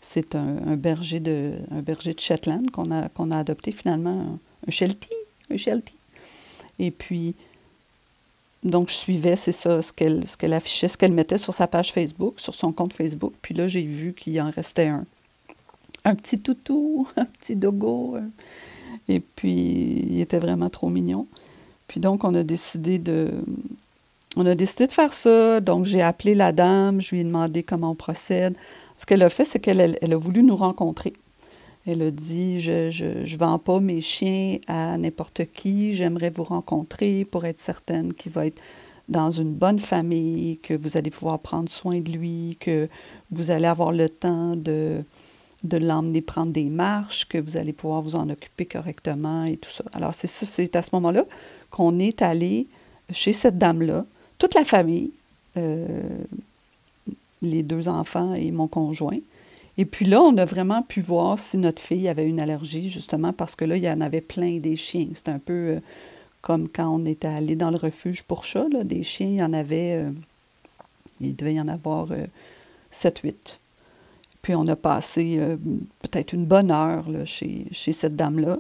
C'est 0.01 0.35
un, 0.35 0.77
berger 0.77 1.21
de, 1.21 1.55
un 1.71 1.83
berger 1.83 2.15
de 2.15 2.21
Shetland 2.21 2.71
qu'on 2.71 2.91
a, 2.91 3.09
qu'on 3.11 3.31
a 3.31 3.39
adopté 3.39 3.71
finalement, 3.71 4.39
un, 4.67 4.71
Sheltie, 4.71 5.09
un 5.51 5.57
Sheltie. 5.57 5.95
Et 6.79 6.91
puis, 6.91 7.35
donc, 8.63 8.91
je 8.91 8.95
suivais, 8.95 9.37
c'est 9.37 9.53
ça, 9.53 9.81
ce 9.81 9.93
qu'elle, 9.93 10.25
ce 10.29 10.53
affichait, 10.53 10.89
ce 10.89 10.99
qu'elle 10.99 11.13
mettait 11.13 11.39
sur 11.39 11.55
sa 11.55 11.67
page 11.67 11.93
Facebook, 11.93 12.39
sur 12.39 12.55
son 12.55 12.73
compte 12.73 12.93
Facebook. 12.93 13.33
Puis 13.41 13.55
là, 13.55 13.67
j'ai 13.69 13.83
vu 13.83 14.13
qu'il 14.13 14.41
en 14.41 14.51
restait 14.51 14.89
un. 14.89 15.07
Un 16.05 16.15
petit 16.15 16.39
toutou, 16.39 17.09
un 17.17 17.25
petit 17.25 17.57
dogo. 17.57 18.19
Et 19.09 19.21
puis, 19.21 20.05
il 20.11 20.21
était 20.21 20.39
vraiment 20.39 20.69
trop 20.69 20.91
mignon. 20.91 21.27
Puis 21.89 22.01
donc, 22.01 22.23
on 22.25 22.35
a 22.35 22.43
décidé 22.43 22.99
de, 22.99 23.33
on 24.37 24.45
a 24.45 24.55
décidé 24.55 24.87
de 24.87 24.93
faire 24.93 25.15
ça. 25.15 25.61
Donc, 25.61 25.87
j'ai 25.87 26.03
appelé 26.03 26.35
la 26.35 26.53
dame, 26.53 27.01
je 27.01 27.15
lui 27.15 27.23
ai 27.23 27.25
demandé 27.25 27.63
comment 27.63 27.93
on 27.93 27.95
procède. 27.95 28.57
Ce 28.97 29.07
qu'elle 29.07 29.23
a 29.23 29.31
fait, 29.31 29.45
c'est 29.45 29.59
qu'elle 29.59 29.97
elle 30.01 30.13
a 30.13 30.17
voulu 30.19 30.43
nous 30.43 30.57
rencontrer. 30.57 31.15
Elle 31.91 32.03
a 32.03 32.11
dit 32.11 32.61
Je 32.61 33.05
ne 33.05 33.37
vends 33.37 33.59
pas 33.59 33.81
mes 33.81 34.01
chiens 34.01 34.59
à 34.69 34.97
n'importe 34.97 35.43
qui, 35.53 35.95
j'aimerais 35.95 36.31
vous 36.31 36.45
rencontrer 36.45 37.25
pour 37.25 37.45
être 37.45 37.59
certaine 37.59 38.15
qu'il 38.15 38.33
va 38.33 38.47
être 38.47 38.61
dans 39.09 39.31
une 39.31 39.53
bonne 39.53 39.81
famille, 39.81 40.59
que 40.59 40.73
vous 40.73 40.97
allez 40.97 41.11
pouvoir 41.11 41.41
prendre 41.41 41.69
soin 41.69 41.99
de 41.99 42.13
lui, 42.13 42.57
que 42.61 42.89
vous 43.33 43.51
allez 43.51 43.67
avoir 43.67 43.91
le 43.91 44.09
temps 44.09 44.55
de, 44.55 45.03
de 45.65 45.77
l'emmener 45.79 46.21
prendre 46.23 46.53
des 46.53 46.71
marches, 46.71 47.27
que 47.27 47.39
vous 47.39 47.57
allez 47.57 47.73
pouvoir 47.73 48.03
vous 48.03 48.15
en 48.15 48.31
occuper 48.31 48.67
correctement 48.67 49.45
et 49.45 49.57
tout 49.57 49.71
ça. 49.71 49.83
Alors, 49.93 50.15
c'est 50.15 50.29
ça, 50.29 50.47
c'est 50.47 50.77
à 50.77 50.83
ce 50.83 50.91
moment-là 50.93 51.25
qu'on 51.71 51.99
est 51.99 52.23
allé 52.23 52.69
chez 53.13 53.33
cette 53.33 53.59
dame-là, 53.59 54.07
toute 54.39 54.55
la 54.55 54.65
famille, 54.65 55.11
euh, 55.57 56.03
les 57.43 57.65
deux 57.65 57.89
enfants 57.89 58.35
et 58.35 58.53
mon 58.53 58.69
conjoint. 58.69 59.19
Et 59.81 59.87
puis 59.87 60.05
là, 60.05 60.21
on 60.21 60.37
a 60.37 60.45
vraiment 60.45 60.83
pu 60.83 61.01
voir 61.01 61.39
si 61.39 61.57
notre 61.57 61.81
fille 61.81 62.07
avait 62.07 62.27
une 62.27 62.39
allergie, 62.39 62.91
justement, 62.91 63.33
parce 63.33 63.57
que 63.57 63.65
là, 63.65 63.79
il 63.79 63.83
y 63.83 63.89
en 63.89 64.03
avait 64.03 64.21
plein 64.21 64.59
des 64.59 64.77
chiens. 64.77 65.09
C'était 65.15 65.31
un 65.31 65.39
peu 65.39 65.55
euh, 65.55 65.81
comme 66.43 66.69
quand 66.69 66.87
on 66.95 67.07
était 67.07 67.29
allé 67.29 67.57
dans 67.57 67.71
le 67.71 67.79
refuge 67.79 68.23
pour 68.25 68.45
chats, 68.45 68.69
là, 68.71 68.85
des 68.85 69.03
chiens, 69.03 69.29
il 69.29 69.37
y 69.37 69.43
en 69.43 69.55
avait, 69.55 69.95
euh, 69.95 70.11
il 71.19 71.35
devait 71.35 71.55
y 71.55 71.61
en 71.63 71.69
avoir 71.69 72.09
7-8. 72.93 73.33
Puis 74.43 74.55
on 74.55 74.67
a 74.67 74.77
passé 74.77 75.41
peut-être 76.03 76.35
une 76.35 76.45
bonne 76.45 76.71
heure 76.71 77.07
chez, 77.25 77.67
cette 77.73 78.17
dame-là. 78.17 78.59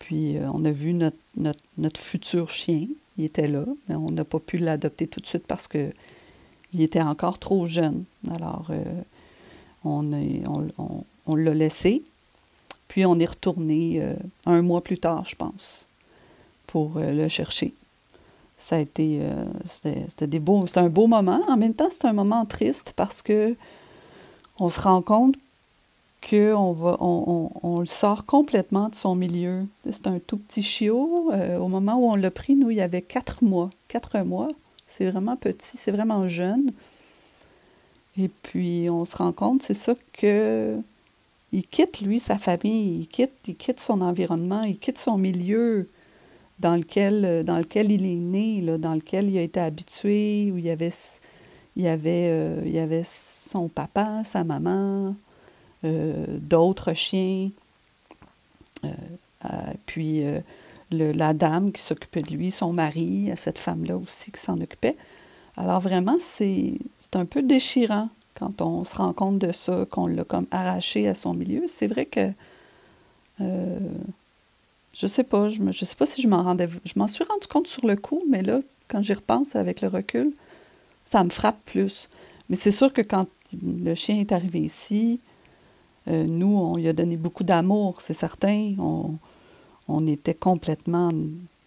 Puis 0.00 0.36
on 0.52 0.66
a 0.66 0.70
vu 0.70 0.92
notre, 0.92 1.16
notre, 1.78 2.00
futur 2.00 2.50
chien 2.50 2.88
il 3.16 3.24
était 3.24 3.48
là, 3.48 3.64
mais 3.88 3.94
on 3.94 4.10
n'a 4.10 4.24
pas 4.26 4.38
pu 4.38 4.58
l'adopter 4.58 5.06
tout 5.06 5.20
de 5.20 5.26
suite 5.26 5.46
parce 5.46 5.66
que 5.66 5.90
il 6.74 6.82
était 6.82 7.02
encore 7.02 7.38
trop 7.38 7.66
jeune. 7.66 8.04
Alors, 8.30 8.70
euh, 9.86 10.68
on, 11.26 11.34
l'a 11.34 11.54
laissé. 11.54 12.02
Puis 12.88 13.06
on 13.06 13.18
est 13.18 13.26
retourné 13.26 14.02
euh, 14.02 14.14
un 14.46 14.62
mois 14.62 14.82
plus 14.82 14.98
tard, 14.98 15.24
je 15.24 15.36
pense, 15.36 15.86
pour 16.66 16.96
euh, 16.96 17.12
le 17.12 17.28
chercher. 17.28 17.74
Ça 18.56 18.76
a 18.76 18.78
été, 18.80 19.26
c'était, 19.64 20.26
des 20.26 20.38
beaux, 20.38 20.66
c'était 20.66 20.80
un 20.80 20.90
beau 20.90 21.06
moment. 21.06 21.40
En 21.48 21.56
même 21.56 21.72
temps, 21.72 21.88
c'est 21.90 22.04
un 22.04 22.12
moment 22.12 22.44
triste 22.44 22.92
parce 22.94 23.22
que 23.22 23.56
on 24.58 24.68
se 24.68 24.78
rend 24.82 25.00
compte 25.00 25.34
qu'on 26.28 26.72
va, 26.72 26.96
on, 27.00 27.50
on, 27.62 27.80
le 27.80 27.86
sort 27.86 28.24
complètement 28.26 28.88
de 28.88 28.94
son 28.94 29.14
milieu. 29.14 29.66
C'est 29.90 30.06
un 30.06 30.18
tout 30.18 30.36
petit 30.36 30.62
chiot. 30.62 31.30
Euh, 31.32 31.58
au 31.58 31.68
moment 31.68 31.96
où 31.96 32.10
on 32.10 32.14
l'a 32.14 32.30
pris, 32.30 32.54
nous, 32.54 32.70
il 32.70 32.76
y 32.76 32.82
avait 32.82 33.02
quatre 33.02 33.42
mois. 33.42 33.70
Quatre 33.88 34.18
mois. 34.20 34.48
C'est 34.86 35.10
vraiment 35.10 35.36
petit, 35.36 35.76
c'est 35.76 35.92
vraiment 35.92 36.28
jeune. 36.28 36.72
Et 38.18 38.28
puis, 38.28 38.88
on 38.90 39.04
se 39.04 39.16
rend 39.16 39.32
compte, 39.32 39.62
c'est 39.62 39.74
ça 39.74 39.94
que 40.12 40.78
il 41.52 41.64
quitte, 41.64 42.00
lui, 42.00 42.20
sa 42.20 42.38
famille, 42.38 43.00
il 43.00 43.08
quitte, 43.08 43.32
il 43.48 43.56
quitte 43.56 43.80
son 43.80 44.02
environnement, 44.02 44.62
il 44.62 44.78
quitte 44.78 44.98
son 44.98 45.18
milieu 45.18 45.88
dans 46.60 46.76
lequel, 46.76 47.44
dans 47.44 47.58
lequel 47.58 47.90
il 47.90 48.06
est 48.06 48.14
né, 48.14 48.60
là, 48.60 48.78
dans 48.78 48.94
lequel 48.94 49.28
il 49.30 49.38
a 49.38 49.42
été 49.42 49.58
habitué, 49.58 50.50
où 50.52 50.58
il 50.58 50.64
y 50.64 50.70
avait, 50.70 50.92
il 51.76 51.82
y 51.82 51.88
avait, 51.88 52.28
euh, 52.30 52.62
il 52.64 52.70
y 52.72 52.78
avait 52.78 53.02
son 53.04 53.68
papa, 53.68 54.22
sa 54.24 54.44
maman, 54.44 55.16
euh, 55.84 56.38
d'autres 56.40 56.92
chiens. 56.92 57.50
Euh, 58.84 58.88
euh, 59.46 59.72
puis 59.86 60.22
la 60.90 61.32
dame 61.32 61.72
qui 61.72 61.80
s'occupait 61.80 62.22
de 62.22 62.34
lui, 62.34 62.50
son 62.50 62.72
mari, 62.72 63.30
cette 63.36 63.58
femme-là 63.58 63.96
aussi 63.96 64.30
qui 64.30 64.40
s'en 64.40 64.60
occupait. 64.60 64.96
Alors 65.56 65.80
vraiment, 65.80 66.16
c'est 66.18 66.78
un 67.14 67.24
peu 67.24 67.42
déchirant 67.42 68.08
quand 68.34 68.62
on 68.62 68.84
se 68.84 68.96
rend 68.96 69.12
compte 69.12 69.38
de 69.38 69.52
ça, 69.52 69.84
qu'on 69.90 70.06
l'a 70.06 70.24
comme 70.24 70.46
arraché 70.50 71.08
à 71.08 71.14
son 71.14 71.34
milieu. 71.34 71.64
C'est 71.66 71.86
vrai 71.86 72.06
que 72.06 72.30
euh, 73.40 73.78
je 74.94 75.06
sais 75.06 75.24
pas, 75.24 75.48
je, 75.48 75.62
ne 75.62 75.72
sais 75.72 75.96
pas 75.96 76.06
si 76.06 76.22
je 76.22 76.28
m'en 76.28 76.42
rendais, 76.42 76.68
je 76.84 76.92
m'en 76.96 77.06
suis 77.06 77.24
rendu 77.24 77.46
compte 77.46 77.66
sur 77.66 77.86
le 77.86 77.96
coup, 77.96 78.22
mais 78.28 78.42
là, 78.42 78.60
quand 78.88 79.02
j'y 79.02 79.12
repense 79.12 79.56
avec 79.56 79.80
le 79.80 79.88
recul, 79.88 80.32
ça 81.04 81.22
me 81.24 81.30
frappe 81.30 81.60
plus. 81.64 82.08
Mais 82.48 82.56
c'est 82.56 82.72
sûr 82.72 82.92
que 82.92 83.02
quand 83.02 83.26
le 83.62 83.94
chien 83.94 84.18
est 84.18 84.32
arrivé 84.32 84.60
ici, 84.60 85.20
euh, 86.08 86.24
nous, 86.26 86.56
on 86.56 86.76
lui 86.76 86.88
a 86.88 86.92
donné 86.92 87.16
beaucoup 87.16 87.44
d'amour, 87.44 88.00
c'est 88.00 88.14
certain. 88.14 88.74
On, 88.78 89.14
on, 89.88 90.06
était 90.06 90.34
complètement 90.34 91.12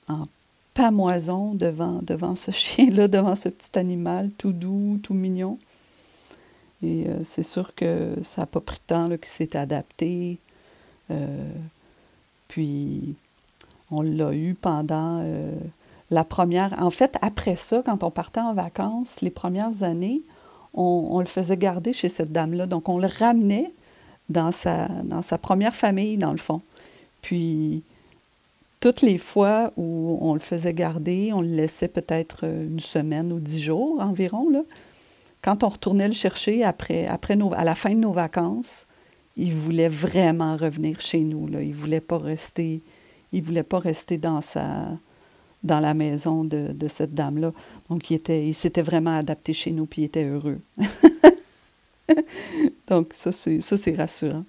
en 0.08 0.28
pamoison 0.74 1.54
devant, 1.54 2.00
devant 2.02 2.36
ce 2.36 2.52
chien-là, 2.52 3.08
devant 3.10 3.36
ce 3.36 3.50
petit 3.50 3.78
animal 3.78 4.30
tout 4.38 4.54
doux, 4.54 5.00
tout 5.02 5.14
mignon. 5.14 5.58
Et 6.82 7.08
euh, 7.08 7.24
c'est 7.24 7.44
sûr 7.44 7.74
que 7.76 8.18
ça 8.24 8.42
n'a 8.42 8.46
pas 8.46 8.60
pris 8.60 8.78
de 8.78 8.94
temps 8.94 9.08
qu'il 9.08 9.26
s'est 9.26 9.56
adapté. 9.56 10.40
Euh, 11.12 11.50
puis, 12.48 13.16
on 13.92 14.02
l'a 14.02 14.34
eu 14.34 14.54
pendant 14.54 15.24
la 16.10 16.24
première. 16.24 16.76
En 16.82 16.92
fait, 16.92 17.18
après 17.22 17.56
ça, 17.56 17.82
quand 17.86 18.04
on 18.04 18.12
partait 18.12 18.42
en 18.42 18.54
vacances, 18.54 19.22
les 19.22 19.30
premières 19.30 19.84
années, 19.84 20.22
on, 20.74 21.08
on 21.12 21.20
le 21.20 21.26
faisait 21.26 21.58
garder 21.58 21.94
chez 21.94 22.10
cette 22.10 22.32
dame-là. 22.32 22.66
Donc, 22.66 22.90
on 22.90 22.98
le 22.98 23.08
ramenait 23.08 23.72
dans 24.30 24.52
sa, 24.52 24.88
dans 24.88 25.22
sa 25.22 25.38
première 25.38 25.76
famille, 25.76 26.18
dans 26.18 26.32
le 26.32 26.38
fond. 26.38 26.62
Puis, 27.22 27.84
toutes 28.84 29.02
les 29.02 29.18
fois 29.18 29.72
où 29.78 30.18
on 30.20 30.34
le 30.34 30.42
faisait 30.42 30.74
garder, 30.74 31.32
on 31.32 31.40
le 31.40 31.48
laissait 31.48 31.88
peut-être 31.88 32.44
une 32.44 32.82
semaine 32.82 33.32
ou 33.32 33.40
dix 33.40 33.62
jours 33.62 34.02
environ, 34.02 34.50
là. 34.50 34.60
Quand 35.42 35.64
on 35.64 35.70
retournait 35.70 36.08
le 36.08 36.14
chercher 36.14 36.66
après, 36.66 37.08
après 37.08 37.38
nos, 37.38 37.54
à 37.54 37.64
la 37.64 37.76
fin 37.76 37.92
de 37.92 38.00
nos 38.00 38.12
vacances, 38.12 38.86
il 39.38 39.54
voulait 39.54 39.88
vraiment 39.88 40.58
revenir 40.58 41.00
chez 41.00 41.22
nous. 41.22 41.48
Là. 41.48 41.62
Il 41.62 41.74
voulait 41.74 42.02
pas 42.02 42.18
rester, 42.18 42.82
il 43.32 43.42
voulait 43.42 43.64
pas 43.64 43.80
rester 43.80 44.18
dans 44.18 44.42
sa, 44.42 44.90
dans 45.64 45.80
la 45.80 45.94
maison 45.94 46.44
de, 46.44 46.74
de 46.74 46.88
cette 46.90 47.14
dame-là. 47.14 47.54
Donc, 47.90 48.12
il, 48.12 48.16
était, 48.16 48.46
il 48.46 48.54
s'était 48.54 48.82
vraiment 48.82 49.18
adapté 49.18 49.54
chez 49.54 49.72
nous, 49.72 49.86
puis 49.86 50.02
il 50.02 50.06
était 50.06 50.26
heureux. 50.26 50.60
Donc, 52.88 53.12
ça, 53.14 53.32
c'est, 53.32 53.62
ça, 53.62 53.78
c'est 53.78 53.96
rassurant. 53.96 54.44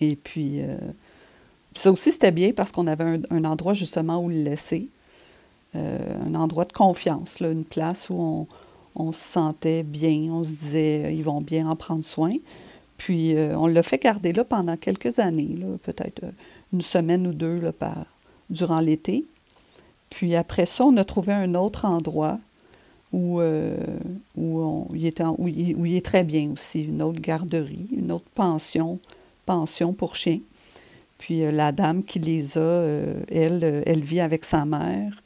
Et 0.00 0.14
puis, 0.14 0.62
euh, 0.62 0.78
ça 1.78 1.92
aussi, 1.92 2.12
c'était 2.12 2.32
bien 2.32 2.52
parce 2.52 2.72
qu'on 2.72 2.86
avait 2.86 3.20
un, 3.30 3.44
endroit 3.44 3.72
justement 3.72 4.22
où 4.22 4.28
le 4.28 4.42
laisser. 4.42 4.88
Euh, 5.74 5.98
un 6.26 6.34
endroit 6.34 6.64
de 6.64 6.72
confiance, 6.72 7.40
là, 7.40 7.50
une 7.50 7.64
place 7.64 8.08
où 8.08 8.14
on, 8.14 8.46
on, 8.96 9.12
se 9.12 9.20
sentait 9.20 9.82
bien, 9.82 10.30
on 10.32 10.42
se 10.42 10.54
disait, 10.54 11.04
euh, 11.04 11.10
ils 11.10 11.22
vont 11.22 11.42
bien 11.42 11.68
en 11.68 11.76
prendre 11.76 12.04
soin. 12.04 12.34
Puis, 12.96 13.36
on 13.36 13.68
l'a 13.68 13.84
fait 13.84 13.98
garder 13.98 14.32
là 14.32 14.42
pendant 14.42 14.76
quelques 14.76 15.20
années, 15.20 15.56
peut-être 15.84 16.24
une 16.72 16.80
semaine 16.80 17.28
ou 17.28 17.32
deux 17.32 17.60
là, 17.60 17.72
par, 17.72 18.06
durant 18.50 18.80
l'été. 18.80 19.24
Puis 20.10 20.34
après 20.34 20.66
ça, 20.66 20.84
on 20.84 20.96
a 20.96 21.04
trouvé 21.04 21.32
un 21.32 21.54
autre 21.54 21.84
endroit 21.84 22.38
où, 23.12 23.40
euh, 23.40 23.76
où, 24.36 24.86
il 24.94 25.06
est 25.06 25.22
où, 25.38 25.48
il, 25.48 25.96
est 25.96 26.04
très 26.04 26.24
bien 26.24 26.50
aussi, 26.52 26.82
une 26.82 27.02
autre 27.02 27.20
garderie, 27.20 27.88
une 27.96 28.12
autre 28.12 28.28
pension, 28.34 28.98
pension 29.46 29.92
pour 29.92 30.14
chiens. 30.14 30.40
Puis 31.18 31.44
euh, 31.44 31.50
la 31.50 31.72
dame 31.72 32.04
qui 32.04 32.18
les 32.18 32.56
a, 32.56 32.60
euh, 32.60 33.20
elle, 33.30 33.82
elle 33.86 34.02
vit 34.02 34.20
avec 34.20 34.44
sa 34.44 34.64
mère. 34.64 35.22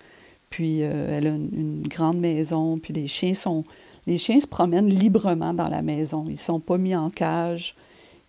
Puis 0.50 0.80
elle 0.80 1.26
a 1.26 1.30
une, 1.30 1.82
grande 1.88 2.18
maison. 2.18 2.78
Puis 2.78 2.92
les 2.92 3.06
chiens 3.06 3.32
sont, 3.32 3.64
les 4.06 4.18
chiens 4.18 4.38
se 4.38 4.46
promènent 4.46 4.88
librement 4.88 5.54
dans 5.54 5.68
la 5.68 5.80
maison. 5.80 6.26
Ils 6.28 6.38
sont 6.38 6.60
pas 6.60 6.76
mis 6.76 6.94
en 6.94 7.08
cage. 7.08 7.74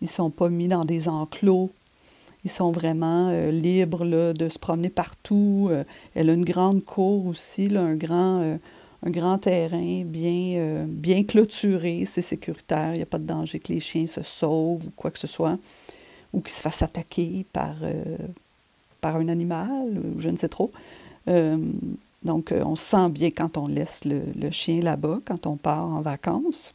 Ils 0.00 0.08
sont 0.08 0.30
pas 0.30 0.48
mis 0.48 0.68
dans 0.68 0.86
des 0.86 1.06
enclos. 1.06 1.70
Ils 2.44 2.50
sont 2.50 2.72
vraiment 2.72 3.30
libres 3.50 4.32
de 4.32 4.48
se 4.48 4.58
promener 4.58 4.88
partout. 4.88 5.70
elle 6.14 6.30
a 6.30 6.32
une 6.32 6.46
grande 6.46 6.82
cour 6.82 7.26
aussi, 7.26 7.68
un 7.76 7.94
grand 7.94 8.58
un 9.04 9.10
grand 9.10 9.38
terrain 9.38 10.02
bien, 10.04 10.56
euh, 10.56 10.84
bien 10.88 11.24
clôturé, 11.24 12.04
c'est 12.06 12.22
sécuritaire, 12.22 12.94
il 12.94 12.96
n'y 12.96 13.02
a 13.02 13.06
pas 13.06 13.18
de 13.18 13.26
danger 13.26 13.58
que 13.58 13.72
les 13.72 13.80
chiens 13.80 14.06
se 14.06 14.22
sauvent 14.22 14.86
ou 14.86 14.90
quoi 14.96 15.10
que 15.10 15.18
ce 15.18 15.26
soit, 15.26 15.58
ou 16.34 16.40
qu'ils 16.40 16.52
se 16.52 16.60
fassent 16.60 16.82
attaquer 16.82 17.46
par, 17.52 17.76
euh, 17.82 18.16
par 19.00 19.16
un 19.16 19.28
animal, 19.28 19.96
ou 19.96 20.20
je 20.20 20.28
ne 20.28 20.36
sais 20.36 20.48
trop. 20.48 20.72
Euh, 21.28 21.56
donc, 22.22 22.52
on 22.52 22.74
se 22.74 22.84
sent 22.84 23.08
bien 23.10 23.30
quand 23.30 23.56
on 23.56 23.68
laisse 23.68 24.04
le, 24.04 24.22
le 24.36 24.50
chien 24.50 24.80
là-bas, 24.80 25.20
quand 25.24 25.46
on 25.46 25.56
part 25.56 25.84
en 25.84 26.02
vacances. 26.02 26.74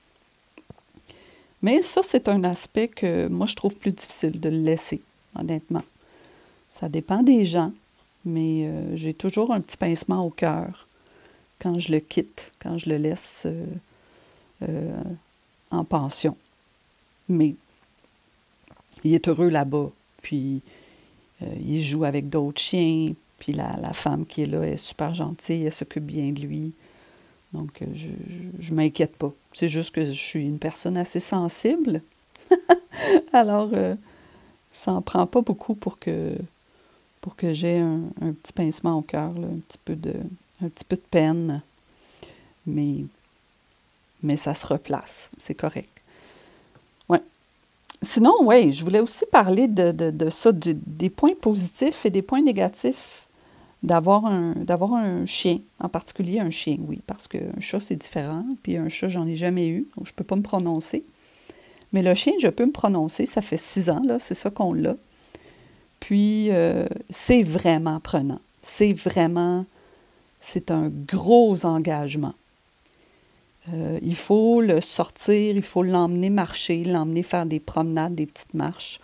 Mais 1.61 1.81
ça, 1.81 2.01
c'est 2.03 2.29
un 2.29 2.43
aspect 2.43 2.87
que 2.87 3.27
moi, 3.27 3.45
je 3.45 3.55
trouve 3.55 3.75
plus 3.75 3.91
difficile 3.91 4.39
de 4.39 4.49
le 4.49 4.57
laisser, 4.57 5.01
honnêtement. 5.35 5.83
Ça 6.67 6.87
dépend 6.87 7.21
des 7.21 7.43
gens, 7.45 7.73
mais 8.23 8.71
j'ai 8.95 9.13
toujours 9.13 9.51
un 9.51 9.59
petit 9.59 9.75
pincement 9.75 10.23
au 10.23 10.29
cœur 10.29 10.87
quand 11.59 11.79
je 11.79 11.91
le 11.91 11.99
quitte, 11.99 12.51
quand 12.59 12.77
je 12.77 12.89
le 12.89 12.97
laisse 12.97 13.47
en 15.71 15.83
pension. 15.83 16.37
Mais 17.27 17.55
il 19.03 19.13
est 19.13 19.27
heureux 19.27 19.49
là-bas. 19.49 19.89
Puis 20.21 20.61
il 21.41 21.83
joue 21.83 22.03
avec 22.03 22.29
d'autres 22.29 22.61
chiens. 22.61 23.13
Puis 23.37 23.53
la, 23.53 23.77
la, 23.77 23.93
femme 23.93 24.25
qui 24.25 24.41
est 24.41 24.45
là 24.45 24.63
est 24.63 24.75
super 24.75 25.13
gentille, 25.13 25.63
elle 25.63 25.73
s'occupe 25.73 26.05
bien 26.05 26.31
de 26.31 26.41
lui. 26.41 26.73
Donc, 27.53 27.81
je 27.95 28.09
ne 28.71 28.75
m'inquiète 28.75 29.15
pas. 29.15 29.31
C'est 29.53 29.69
juste 29.69 29.91
que 29.91 30.05
je 30.05 30.11
suis 30.11 30.45
une 30.45 30.59
personne 30.59 30.97
assez 30.97 31.21
sensible. 31.21 32.01
Alors, 33.33 33.71
ça 34.71 34.91
n'en 34.91 35.01
prend 35.01 35.25
pas 35.25 35.41
beaucoup 35.41 35.75
pour 35.75 35.99
que, 35.99 36.37
pour 37.21 37.35
que 37.35 37.53
j'ai 37.53 37.79
un, 37.79 38.33
petit 38.33 38.53
pincement 38.53 38.97
au 38.97 39.01
cœur, 39.01 39.31
un, 39.31 39.59
petit 39.67 39.79
peu 39.83 39.95
de, 39.95 40.13
un 40.63 40.69
petit 40.69 40.85
peu 40.85 40.95
de 40.95 41.01
peine. 41.01 41.61
Mais, 42.65 43.05
mais 44.21 44.37
ça 44.37 44.53
se 44.53 44.67
replace, 44.67 45.29
c'est 45.37 45.55
correct. 45.55 45.98
Sinon, 48.01 48.33
oui, 48.41 48.71
je 48.71 48.83
voulais 48.85 49.01
aussi 49.01 49.25
parler 49.31 49.67
de, 49.67 49.91
de, 49.91 50.09
de 50.09 50.29
ça, 50.29 50.51
des 50.53 51.09
points 51.09 51.35
positifs 51.39 52.05
et 52.05 52.09
des 52.09 52.21
points 52.21 52.41
négatifs 52.41 53.27
d'avoir 53.83 54.25
un, 54.25 54.53
d'avoir 54.55 54.93
un 54.93 55.25
chien, 55.25 55.59
en 55.79 55.89
particulier 55.89 56.39
un 56.39 56.49
chien, 56.49 56.77
oui, 56.87 57.01
parce 57.07 57.27
qu'un 57.27 57.59
chat, 57.59 57.79
c'est 57.79 57.95
différent. 57.95 58.45
Puis 58.63 58.77
un 58.77 58.89
chat, 58.89 59.09
j'en 59.09 59.25
ai 59.25 59.35
jamais 59.35 59.67
eu, 59.67 59.87
donc 59.97 60.05
je 60.05 60.11
ne 60.11 60.15
peux 60.15 60.23
pas 60.23 60.35
me 60.35 60.41
prononcer. 60.41 61.03
Mais 61.91 62.03
le 62.03 62.13
chien, 62.13 62.33
je 62.39 62.47
peux 62.47 62.65
me 62.65 62.71
prononcer, 62.71 63.25
ça 63.25 63.41
fait 63.41 63.57
six 63.57 63.89
ans, 63.89 64.01
là, 64.05 64.19
c'est 64.19 64.33
ça 64.35 64.49
qu'on 64.49 64.73
l'a. 64.73 64.95
Puis, 65.99 66.51
euh, 66.51 66.87
c'est 67.09 67.43
vraiment 67.43 67.99
prenant. 67.99 68.39
C'est 68.61 68.93
vraiment, 68.93 69.65
c'est 70.39 70.71
un 70.71 70.89
gros 70.89 71.65
engagement. 71.65 72.33
Euh, 73.73 73.99
il 74.01 74.15
faut 74.15 74.61
le 74.61 74.81
sortir, 74.81 75.55
il 75.55 75.63
faut 75.63 75.83
l'emmener 75.83 76.29
marcher, 76.29 76.83
l'emmener 76.83 77.23
faire 77.23 77.45
des 77.45 77.59
promenades, 77.59 78.15
des 78.15 78.25
petites 78.25 78.53
marches, 78.53 78.99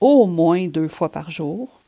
au 0.00 0.26
moins 0.26 0.68
deux 0.68 0.88
fois 0.88 1.10
par 1.10 1.30
jour. 1.30 1.80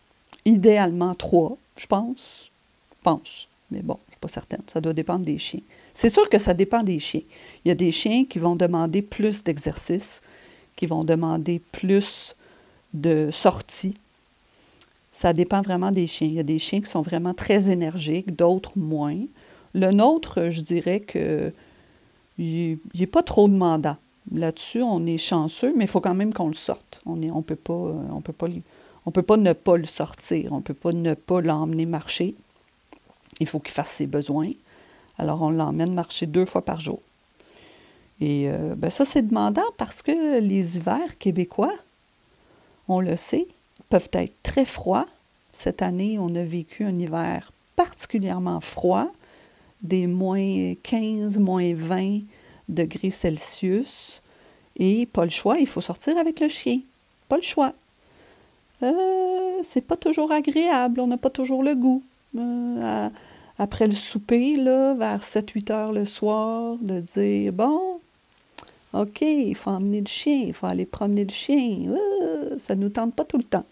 Idéalement 0.45 1.15
trois, 1.15 1.57
je 1.77 1.87
pense. 1.87 2.51
Je 2.99 3.03
pense. 3.03 3.49
Mais 3.71 3.83
bon, 3.83 3.99
je 4.07 4.09
ne 4.09 4.13
suis 4.13 4.21
pas 4.21 4.29
certaine. 4.29 4.63
Ça 4.67 4.81
doit 4.81 4.93
dépendre 4.93 5.25
des 5.25 5.39
chiens. 5.39 5.61
C'est 5.93 6.09
sûr 6.09 6.29
que 6.29 6.39
ça 6.39 6.55
dépend 6.55 6.83
des 6.83 6.99
chiens. 6.99 7.23
Il 7.65 7.69
y 7.69 7.73
a 7.73 7.75
des 7.75 7.91
chiens 7.91 8.25
qui 8.25 8.39
vont 8.39 8.57
demander 8.57 9.03
plus 9.03 9.45
d'exercice, 9.45 10.23
qui 10.77 10.87
vont 10.87 11.05
demander 11.05 11.61
plus 11.73 12.35
de 12.95 13.31
sorties. 13.31 13.95
Ça 15.13 15.33
dépend 15.33 15.63
vraiment 15.63 15.91
des 15.91 16.07
chiens. 16.07 16.29
Il 16.29 16.35
y 16.35 16.41
a 16.41 16.45
des 16.45 16.59
chiens 16.59 16.81
qui 16.81 16.91
sont 16.91 17.03
vraiment 17.03 17.35
très 17.35 17.71
énergiques, 17.71 18.35
d'autres 18.35 18.73
moins. 18.77 19.19
Le 19.75 19.91
nôtre, 19.93 20.51
je 20.51 20.61
dirais 20.63 21.01
que 21.01 21.53
il 22.41 22.79
n'est 22.99 23.07
pas 23.07 23.23
trop 23.23 23.49
demandant. 23.49 23.97
Là-dessus, 24.33 24.83
on 24.83 25.05
est 25.07 25.19
chanceux, 25.19 25.73
mais 25.77 25.85
il 25.85 25.89
faut 25.89 26.01
quand 26.01 26.15
même 26.15 26.33
qu'on 26.33 26.49
le 26.49 26.55
sorte. 26.55 27.01
On 27.05 27.17
ne 27.17 27.31
on 27.31 27.43
peut, 27.43 27.57
pas, 27.57 27.73
euh, 27.73 28.21
peut, 28.23 28.33
peut 29.13 29.23
pas 29.23 29.37
ne 29.37 29.53
pas 29.53 29.77
le 29.77 29.85
sortir. 29.85 30.53
On 30.53 30.57
ne 30.57 30.63
peut 30.63 30.75
pas 30.75 30.93
ne 30.93 31.15
pas 31.15 31.41
l'emmener 31.41 31.87
marcher. 31.87 32.35
Il 33.41 33.47
faut 33.47 33.59
qu'il 33.59 33.73
fasse 33.73 33.91
ses 33.91 34.07
besoins. 34.07 34.51
Alors, 35.19 35.43
on 35.43 35.51
l'emmène 35.51 35.95
marcher 35.95 36.27
deux 36.27 36.45
fois 36.45 36.65
par 36.65 36.81
jour. 36.81 37.01
Et 38.21 38.51
euh, 38.51 38.75
ben 38.77 38.91
ça, 38.91 39.05
c'est 39.05 39.23
demandant 39.23 39.71
parce 39.77 40.03
que 40.03 40.41
les 40.41 40.77
hivers 40.77 41.19
québécois, 41.19 41.75
on 42.89 43.01
le 43.01 43.17
sait, 43.17 43.49
peuvent 43.89 44.11
être 44.13 44.35
très 44.43 44.65
froids. 44.65 45.07
Cette 45.53 45.83
année, 45.83 46.19
on 46.19 46.35
a 46.35 46.43
vécu 46.43 46.85
un 46.85 46.99
hiver 46.99 47.53
particulièrement 47.77 48.61
froid, 48.61 49.11
des 49.83 50.07
moins 50.07 50.75
15, 50.83 51.39
moins 51.39 51.75
20 51.75 52.21
degrés 52.75 53.11
Celsius. 53.11 54.23
Et 54.77 55.07
pas 55.07 55.25
le 55.25 55.31
choix, 55.31 55.59
il 55.59 55.67
faut 55.67 55.81
sortir 55.81 56.17
avec 56.17 56.41
le 56.41 56.49
chien. 56.49 56.81
Pas 57.29 57.37
le 57.37 57.43
choix. 57.43 57.73
Euh, 58.83 59.59
c'est 59.63 59.83
pas 59.83 59.97
toujours 59.97 60.33
agréable, 60.33 61.01
on 61.01 61.07
n'a 61.07 61.19
pas 61.19 61.31
toujours 61.31 61.63
le 61.63 61.75
goût. 61.75 62.03
Euh, 62.39 63.09
après 63.59 63.87
le 63.87 63.95
souper, 63.95 64.57
là, 64.57 64.95
vers 64.95 65.21
7-8 65.21 65.73
heures 65.73 65.93
le 65.93 66.07
soir, 66.07 66.77
de 66.81 67.01
dire 67.01 67.53
Bon, 67.53 68.01
OK, 68.95 69.21
il 69.21 69.55
faut 69.55 69.71
emmener 69.71 70.01
le 70.01 70.07
chien, 70.07 70.45
il 70.47 70.55
faut 70.55 70.67
aller 70.67 70.87
promener 70.87 71.25
le 71.25 71.31
chien. 71.31 71.91
Euh, 71.91 72.59
ça 72.59 72.75
ne 72.75 72.83
nous 72.83 72.89
tente 72.89 73.15
pas 73.15 73.25
tout 73.25 73.39
le 73.39 73.45
temps. 73.45 73.67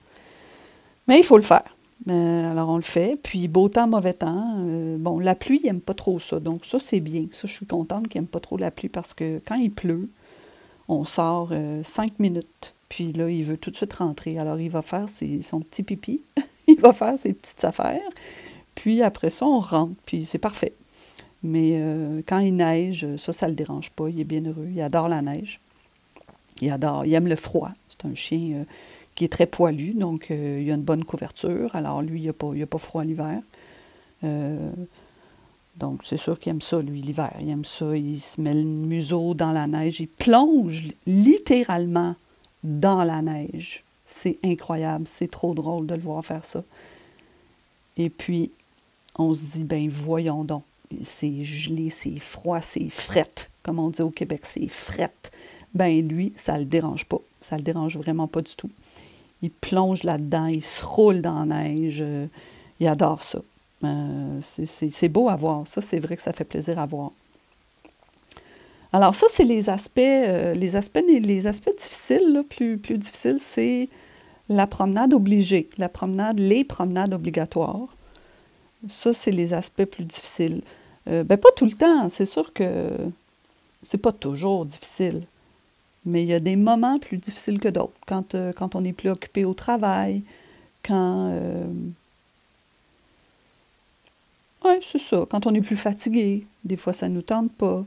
Mais 1.07 1.19
il 1.19 1.25
faut 1.25 1.37
le 1.37 1.43
faire. 1.43 1.75
Euh, 2.09 2.51
alors 2.51 2.69
on 2.69 2.77
le 2.77 2.83
fait. 2.83 3.19
Puis 3.23 3.49
beau 3.49 3.69
temps, 3.69 3.89
mauvais 3.89 4.15
temps. 4.15 4.57
Euh, 4.59 4.97
bon, 4.99 5.19
la 5.19 5.35
pluie, 5.35 5.61
il 5.63 5.67
n'aime 5.67 5.81
pas 5.81 5.95
trop 5.95 6.19
ça. 6.19 6.41
Donc 6.41 6.65
ça, 6.65 6.79
c'est 6.79 7.01
bien. 7.01 7.27
Ça, 7.33 7.49
je 7.49 7.53
suis 7.53 7.67
contente 7.67 8.09
qu'il 8.09 8.21
n'aime 8.21 8.29
pas 8.29 8.41
trop 8.41 8.57
la 8.57 8.71
pluie 8.71 8.89
parce 8.89 9.15
que 9.15 9.41
quand 9.47 9.57
il 9.57 9.71
pleut, 9.73 10.09
on 10.89 11.05
sort 11.05 11.53
cinq 11.83 12.19
minutes. 12.19 12.75
Puis 12.89 13.13
là, 13.13 13.29
il 13.29 13.45
veut 13.45 13.59
tout 13.59 13.71
de 13.71 13.77
suite 13.77 13.93
rentrer. 13.93 14.39
Alors 14.39 14.59
il 14.59 14.71
va 14.71 14.83
faire 14.83 15.07
son 15.09 15.61
petit 15.61 15.83
pipi. 15.83 16.23
il 16.67 16.81
va 16.81 16.93
faire 16.93 17.19
ses 17.19 17.33
petites 17.33 17.65
affaires. 17.65 18.09
Puis 18.75 19.03
après 19.03 19.31
ça, 19.31 19.45
on 19.45 19.61
rentre, 19.61 19.97
puis 20.07 20.25
c'est 20.25 20.39
parfait. 20.39 20.73
Mais 21.43 21.79
euh, 21.81 22.23
quand 22.27 22.39
il 22.39 22.57
neige, 22.57 23.07
ça, 23.17 23.33
ça 23.33 23.47
ne 23.47 23.53
le 23.53 23.57
dérange 23.57 23.91
pas. 23.91 24.09
Il 24.09 24.21
est 24.21 24.25
bien 24.25 24.45
heureux. 24.45 24.69
Il 24.71 24.81
adore 24.81 25.09
la 25.09 25.23
neige. 25.23 25.61
Il 26.61 26.73
adore, 26.73 27.05
il 27.05 27.15
aime 27.15 27.29
le 27.29 27.37
froid. 27.37 27.71
C'est 27.89 28.09
un 28.09 28.15
chien 28.15 28.59
euh, 28.59 28.65
qui 29.19 29.25
est 29.25 29.29
très 29.29 29.47
poilu, 29.47 29.95
donc 29.95 30.31
euh, 30.31 30.63
il 30.63 30.71
a 30.71 30.75
une 30.75 30.83
bonne 30.83 31.03
couverture. 31.03 31.75
Alors 31.75 32.03
lui, 32.03 32.21
il 32.21 32.27
n'a 32.27 32.33
pas, 32.33 32.51
pas 32.71 32.79
froid 32.79 33.03
l'hiver. 33.03 33.43
donc 35.77 36.03
c'est 36.05 36.17
sûr 36.17 36.39
qu'il 36.39 36.51
aime 36.51 36.63
ça, 36.63 36.81
lui, 36.81 37.01
l'hiver. 37.01 37.33
Il 37.41 37.49
aime 37.49 37.65
ça. 37.65 37.97
Il 37.97 38.21
se 38.21 38.41
met 38.41 38.55
le 38.55 38.63
museau 38.63 39.35
dans 39.35 39.51
la 39.51 39.67
neige. 39.67 39.99
Il 39.99 40.07
plonge 40.07 40.85
littéralement 41.05 42.15
dans 42.63 43.03
la 43.03 43.21
neige. 43.21 43.83
C'est 44.07 44.39
incroyable. 44.45 45.09
C'est 45.09 45.31
trop 45.31 45.53
drôle 45.53 45.89
de 45.89 45.97
le 45.97 46.01
voir 46.01 46.25
faire 46.25 46.45
ça. 46.45 46.63
Et 47.97 48.11
puis, 48.11 48.53
on 49.17 49.35
se 49.35 49.45
dit, 49.47 49.65
ben 49.65 49.91
voyons 49.91 50.45
donc, 50.45 50.63
c'est 51.03 51.43
gelé, 51.43 51.91
c'est 51.91 52.21
froid, 52.21 52.61
c'est 52.61 52.89
frette, 52.89 53.51
comme 53.65 53.81
on 53.81 53.91
dit 53.91 54.01
au 54.01 54.11
Québec, 54.11 54.43
c'est 54.45 54.69
frette. 54.69 55.33
Ben 55.75 56.07
lui, 56.07 56.33
ça 56.37 56.57
le 56.57 56.65
dérange 56.65 57.05
pas. 57.05 57.19
Ça 57.41 57.57
le 57.57 57.63
dérange 57.63 57.97
vraiment 57.97 58.29
pas 58.29 58.43
du 58.43 58.55
tout. 58.55 58.71
Il 59.43 59.51
plonge 59.51 60.03
là-dedans, 60.03 60.47
il 60.47 60.65
se 60.65 60.85
roule 60.85 61.21
dans 61.21 61.45
la 61.45 61.63
neige. 61.63 61.99
Euh, 62.01 62.27
il 62.81 62.89
adore 62.89 63.23
ça. 63.23 63.41
Euh, 63.85 64.33
c'est 64.41 65.09
beau 65.09 65.29
à 65.29 65.37
voir. 65.37 65.67
Ça, 65.67 65.81
c'est 65.81 66.01
vrai 66.01 66.17
que 66.17 66.23
ça 66.23 66.33
fait 66.33 66.45
plaisir 66.45 66.79
à 66.79 66.87
voir. 66.87 67.13
Alors 68.93 69.15
ça, 69.15 69.27
c'est 69.31 69.45
les 69.45 69.69
aspects, 69.69 69.99
euh, 69.99 70.55
les 70.55 70.75
aspects, 70.75 71.01
les 71.07 71.47
aspects 71.47 71.77
difficiles, 71.77 72.43
plus, 72.49 72.99
difficiles, 72.99 73.39
c'est 73.39 73.89
la 74.49 74.67
promenade 74.67 75.13
obligée, 75.13 75.69
la 75.77 75.91
promenade, 75.91 76.39
les 76.39 76.65
promenades 76.65 77.13
obligatoires. 77.13 77.95
Ça, 78.89 79.13
c'est 79.13 79.31
les 79.31 79.53
aspects 79.53 79.85
plus 79.85 80.05
difficiles. 80.05 80.63
Ben, 81.07 81.39
pas 81.39 81.49
tout 81.57 81.65
le 81.65 81.73
temps. 81.73 82.09
C'est 82.11 82.27
sûr 82.27 82.53
que 82.53 82.91
c'est 83.83 83.99
pas 83.99 84.13
toujours 84.13 84.67
difficile. 84.67 85.23
Mais 86.05 86.23
il 86.23 86.29
y 86.29 86.35
a 86.35 86.41
des 86.41 86.57
moments 86.57 86.99
plus 86.99 87.19
difficiles 87.19 87.59
que 87.59 87.69
d'autres. 87.69 87.93
Quand, 88.07 88.35
euh, 88.35 88.53
quand 88.53 88.75
on 88.75 88.85
est 88.85 88.93
plus 88.93 89.11
occupé 89.11 89.45
au 89.45 89.55
travail, 89.55 90.23
quand. 90.83 91.31
Euh, 91.33 91.67
oui, 94.65 94.73
c'est 94.81 94.99
ça. 94.99 95.25
Quand 95.31 95.47
on 95.47 95.55
est 95.55 95.61
plus 95.61 95.77
fatigué, 95.77 96.47
des 96.65 96.77
fois, 96.77 96.93
ça 96.93 97.09
ne 97.09 97.15
nous 97.15 97.23
tente 97.23 97.53
pas. 97.53 97.85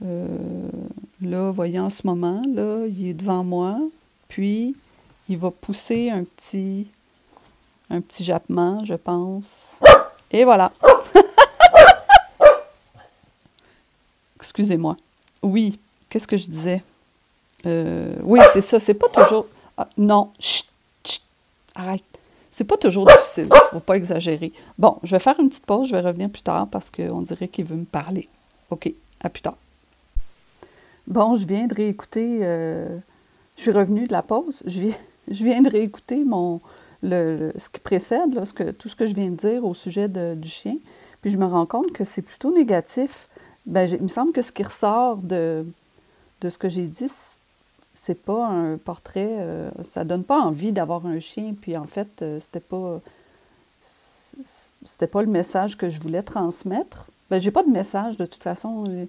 là, 0.00 1.50
voyez, 1.50 1.78
en 1.78 1.90
ce 1.90 2.06
moment, 2.06 2.42
là, 2.54 2.86
il 2.86 3.08
est 3.08 3.14
devant 3.14 3.44
moi, 3.44 3.78
puis 4.28 4.74
il 5.28 5.38
va 5.38 5.50
pousser 5.50 6.10
un 6.10 6.24
petit, 6.24 6.86
un 7.90 8.00
petit 8.00 8.24
jappement, 8.24 8.84
je 8.84 8.94
pense. 8.94 9.80
Et 10.30 10.44
voilà. 10.44 10.72
Excusez-moi. 14.36 14.96
Oui, 15.42 15.78
qu'est-ce 16.08 16.26
que 16.26 16.36
je 16.36 16.46
disais? 16.46 16.82
Euh, 17.64 18.14
oui, 18.22 18.40
c'est 18.52 18.60
ça, 18.60 18.78
c'est 18.78 18.94
pas 18.94 19.08
toujours. 19.08 19.46
Ah, 19.76 19.88
non, 19.96 20.30
chut, 20.38 20.66
chut, 21.04 21.22
arrête. 21.74 22.02
C'est 22.50 22.64
pas 22.64 22.76
toujours 22.76 23.06
difficile, 23.06 23.48
faut 23.70 23.80
pas 23.80 23.96
exagérer. 23.96 24.52
Bon, 24.78 24.96
je 25.02 25.10
vais 25.14 25.18
faire 25.18 25.38
une 25.38 25.48
petite 25.48 25.66
pause, 25.66 25.88
je 25.88 25.92
vais 25.92 26.00
revenir 26.00 26.30
plus 26.30 26.42
tard 26.42 26.68
parce 26.68 26.90
qu'on 26.90 27.20
dirait 27.20 27.48
qu'il 27.48 27.66
veut 27.66 27.76
me 27.76 27.84
parler. 27.84 28.28
OK, 28.70 28.92
à 29.20 29.28
plus 29.28 29.42
tard. 29.42 29.56
Bon, 31.06 31.36
je 31.36 31.46
viens 31.46 31.66
de 31.66 31.74
réécouter. 31.74 32.40
Euh, 32.42 32.98
je 33.56 33.62
suis 33.62 33.72
revenue 33.72 34.06
de 34.06 34.12
la 34.12 34.22
pause. 34.22 34.62
Je 34.66 34.80
viens, 34.80 34.94
je 35.30 35.44
viens 35.44 35.60
de 35.60 35.70
réécouter 35.70 36.24
mon, 36.24 36.60
le, 37.02 37.52
ce 37.56 37.68
qui 37.68 37.80
précède, 37.80 38.34
là, 38.34 38.42
que, 38.54 38.70
tout 38.70 38.88
ce 38.88 38.96
que 38.96 39.06
je 39.06 39.14
viens 39.14 39.30
de 39.30 39.36
dire 39.36 39.64
au 39.64 39.74
sujet 39.74 40.08
du 40.08 40.48
chien. 40.48 40.76
Puis 41.20 41.30
je 41.30 41.38
me 41.38 41.46
rends 41.46 41.66
compte 41.66 41.92
que 41.92 42.04
c'est 42.04 42.22
plutôt 42.22 42.54
négatif. 42.54 43.28
Ben, 43.66 43.88
il 43.88 44.02
me 44.02 44.08
semble 44.08 44.32
que 44.32 44.42
ce 44.42 44.52
qui 44.52 44.62
ressort 44.62 45.16
de, 45.18 45.66
de 46.40 46.48
ce 46.48 46.58
que 46.58 46.68
j'ai 46.68 46.86
dit, 46.86 47.10
c'est 47.96 48.22
pas 48.22 48.46
un 48.46 48.76
portrait, 48.76 49.36
euh, 49.38 49.70
ça 49.82 50.04
donne 50.04 50.22
pas 50.22 50.38
envie 50.38 50.70
d'avoir 50.70 51.06
un 51.06 51.18
chien. 51.18 51.54
Puis 51.58 51.76
en 51.76 51.86
fait, 51.86 52.20
euh, 52.22 52.38
c'était 52.40 52.60
pas 52.60 53.00
c'était 53.80 55.06
pas 55.06 55.22
le 55.22 55.28
message 55.28 55.78
que 55.78 55.88
je 55.88 56.00
voulais 56.00 56.22
transmettre. 56.22 57.06
Ben, 57.30 57.40
j'ai 57.40 57.50
pas 57.50 57.62
de 57.62 57.70
message 57.70 58.18
de 58.18 58.26
toute 58.26 58.42
façon. 58.42 59.06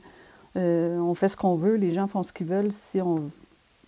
Euh, 0.55 0.97
on 0.99 1.13
fait 1.15 1.27
ce 1.27 1.35
qu'on 1.35 1.55
veut, 1.55 1.75
les 1.75 1.91
gens 1.91 2.07
font 2.07 2.23
ce 2.23 2.31
qu'ils 2.31 2.47
veulent. 2.47 2.71
Si 2.71 3.01
on, 3.01 3.29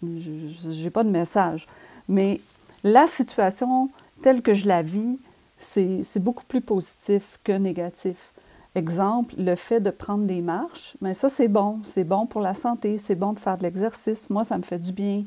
j'ai 0.03 0.89
pas 0.89 1.03
de 1.03 1.09
message. 1.09 1.67
Mais 2.09 2.41
la 2.83 3.07
situation 3.07 3.89
telle 4.21 4.41
que 4.41 4.53
je 4.53 4.67
la 4.67 4.81
vis, 4.81 5.17
c'est 5.57 6.19
beaucoup 6.19 6.43
plus 6.45 6.61
positif 6.61 7.39
que 7.43 7.53
négatif. 7.53 8.33
Exemple, 8.75 9.35
le 9.37 9.55
fait 9.55 9.79
de 9.79 9.89
prendre 9.89 10.25
des 10.25 10.41
marches, 10.41 10.95
mais 11.01 11.13
ça 11.13 11.27
c'est 11.27 11.47
bon, 11.47 11.79
c'est 11.83 12.03
bon 12.03 12.27
pour 12.27 12.41
la 12.41 12.53
santé, 12.53 12.97
c'est 12.97 13.15
bon 13.15 13.33
de 13.33 13.39
faire 13.39 13.57
de 13.57 13.63
l'exercice. 13.63 14.29
Moi, 14.29 14.43
ça 14.43 14.57
me 14.57 14.63
fait 14.63 14.79
du 14.79 14.91
bien. 14.91 15.23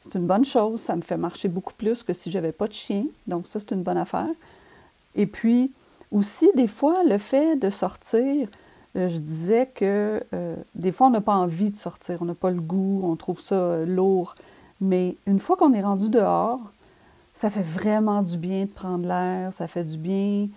C'est 0.00 0.14
une 0.18 0.26
bonne 0.26 0.44
chose, 0.44 0.80
ça 0.80 0.96
me 0.96 1.02
fait 1.02 1.16
marcher 1.16 1.48
beaucoup 1.48 1.74
plus 1.74 2.02
que 2.02 2.12
si 2.12 2.30
j'avais 2.30 2.52
pas 2.52 2.68
de 2.68 2.72
chien. 2.72 3.04
Donc 3.26 3.46
ça, 3.46 3.60
c'est 3.60 3.72
une 3.72 3.82
bonne 3.82 3.98
affaire. 3.98 4.30
Et 5.14 5.26
puis 5.26 5.72
aussi, 6.10 6.48
des 6.54 6.68
fois, 6.68 7.04
le 7.04 7.18
fait 7.18 7.56
de 7.56 7.70
sortir, 7.70 8.48
euh, 8.96 9.08
je 9.08 9.18
disais 9.18 9.66
que 9.66 10.22
euh, 10.32 10.56
des 10.74 10.92
fois, 10.92 11.08
on 11.08 11.10
n'a 11.10 11.20
pas 11.20 11.34
envie 11.34 11.70
de 11.70 11.76
sortir, 11.76 12.18
on 12.20 12.24
n'a 12.24 12.34
pas 12.34 12.50
le 12.50 12.60
goût, 12.60 13.02
on 13.04 13.16
trouve 13.16 13.40
ça 13.40 13.56
euh, 13.56 13.86
lourd. 13.86 14.34
Mais 14.80 15.16
une 15.26 15.38
fois 15.38 15.56
qu'on 15.56 15.72
est 15.74 15.82
rendu 15.82 16.08
dehors, 16.08 16.60
ça 17.34 17.50
fait 17.50 17.62
vraiment 17.62 18.22
du 18.22 18.38
bien 18.38 18.64
de 18.64 18.70
prendre 18.70 19.06
l'air, 19.06 19.52
ça 19.52 19.68
fait 19.68 19.84
du 19.84 19.98
bien, 19.98 20.48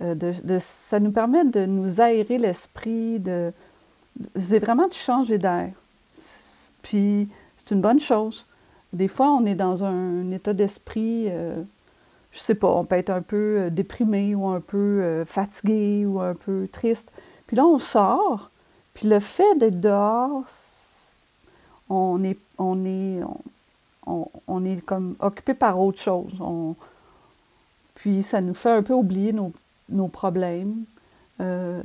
de, 0.00 0.58
ça 0.60 1.00
nous 1.00 1.10
permet 1.10 1.44
de 1.44 1.66
nous 1.66 2.00
aérer 2.00 2.38
l'esprit, 2.38 3.18
de, 3.18 3.52
c'est 4.36 4.58
vraiment 4.58 4.88
de 4.88 4.92
changer 4.92 5.38
d'air. 5.38 5.72
Puis 6.82 7.28
c'est 7.56 7.74
une 7.74 7.80
bonne 7.80 8.00
chose. 8.00 8.46
Des 8.92 9.08
fois, 9.08 9.30
on 9.32 9.44
est 9.44 9.54
dans 9.54 9.84
un, 9.84 10.30
état 10.30 10.52
d'esprit, 10.52 11.28
je 11.28 12.38
sais 12.38 12.54
pas, 12.54 12.68
on 12.68 12.84
peut 12.84 12.96
être 12.96 13.10
un 13.10 13.22
peu 13.22 13.70
déprimé 13.70 14.34
ou 14.34 14.46
un 14.46 14.60
peu 14.60 15.24
fatigué 15.26 16.06
ou 16.06 16.20
un 16.20 16.34
peu 16.34 16.68
triste. 16.70 17.10
Puis 17.46 17.56
là, 17.56 17.66
on 17.66 17.78
sort, 17.78 18.50
puis 18.98 19.08
le 19.08 19.20
fait 19.20 19.56
d'être 19.56 19.80
dehors, 19.80 20.44
on 21.88 22.24
est, 22.24 22.38
on 22.58 22.84
est, 22.84 23.20
on, 24.06 24.64
est 24.64 24.84
comme 24.84 25.14
occupé 25.20 25.54
par 25.54 25.80
autre 25.80 26.00
chose. 26.00 26.34
puis 27.94 28.22
ça 28.24 28.40
nous 28.40 28.54
fait 28.54 28.72
un 28.72 28.82
peu 28.82 28.94
oublier 28.94 29.32
nos, 29.32 29.52
problèmes. 30.08 30.84
Euh, 31.40 31.82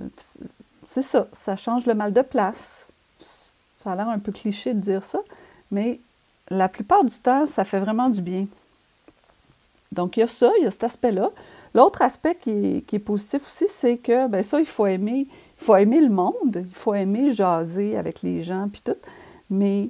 c'est 0.86 1.02
ça, 1.02 1.28
ça 1.32 1.56
change 1.56 1.86
le 1.86 1.94
mal 1.94 2.14
de 2.14 2.22
place. 2.22 2.88
Ça 3.78 3.92
a 3.92 3.96
l'air 3.96 4.10
un 4.10 4.20
peu 4.20 4.32
cliché 4.32 4.74
de 4.74 4.80
dire 4.80 5.04
ça, 5.04 5.20
mais 5.72 6.00
la 6.50 6.70
plupart 6.70 7.04
du 7.04 7.18
temps, 7.18 7.46
ça 7.46 7.66
fait 7.66 7.80
vraiment 7.80 8.10
du 8.10 8.22
bien. 8.22 8.48
Donc, 9.92 10.18
il 10.18 10.22
y 10.22 10.24
a 10.24 10.28
ça, 10.28 10.52
il 10.60 10.64
y 10.64 10.68
a 10.68 10.72
cet 10.72 10.84
aspect-là. 10.84 11.30
L'autre 11.74 12.02
aspect 12.02 12.36
qui 12.36 12.50
est, 12.52 12.82
qui 12.82 12.96
est, 12.96 13.00
positif 13.00 13.46
aussi, 13.46 13.66
c'est 13.68 13.98
que, 13.98 14.28
bien 14.28 14.44
ça, 14.44 14.60
il 14.60 14.66
faut 14.66 14.86
aimer 14.88 15.28
il 15.64 15.66
faut 15.66 15.76
aimer 15.78 16.02
le 16.02 16.10
monde, 16.10 16.66
il 16.68 16.76
faut 16.76 16.94
aimer 16.94 17.34
jaser 17.34 17.96
avec 17.96 18.22
les 18.22 18.42
gens, 18.42 18.68
puis 18.68 18.82
tout. 18.84 18.98
Mais 19.50 19.88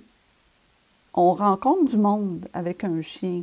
on 1.15 1.34
rencontre 1.34 1.89
du 1.89 1.97
monde 1.97 2.45
avec 2.54 2.84
un 2.84 3.02
chien. 3.02 3.41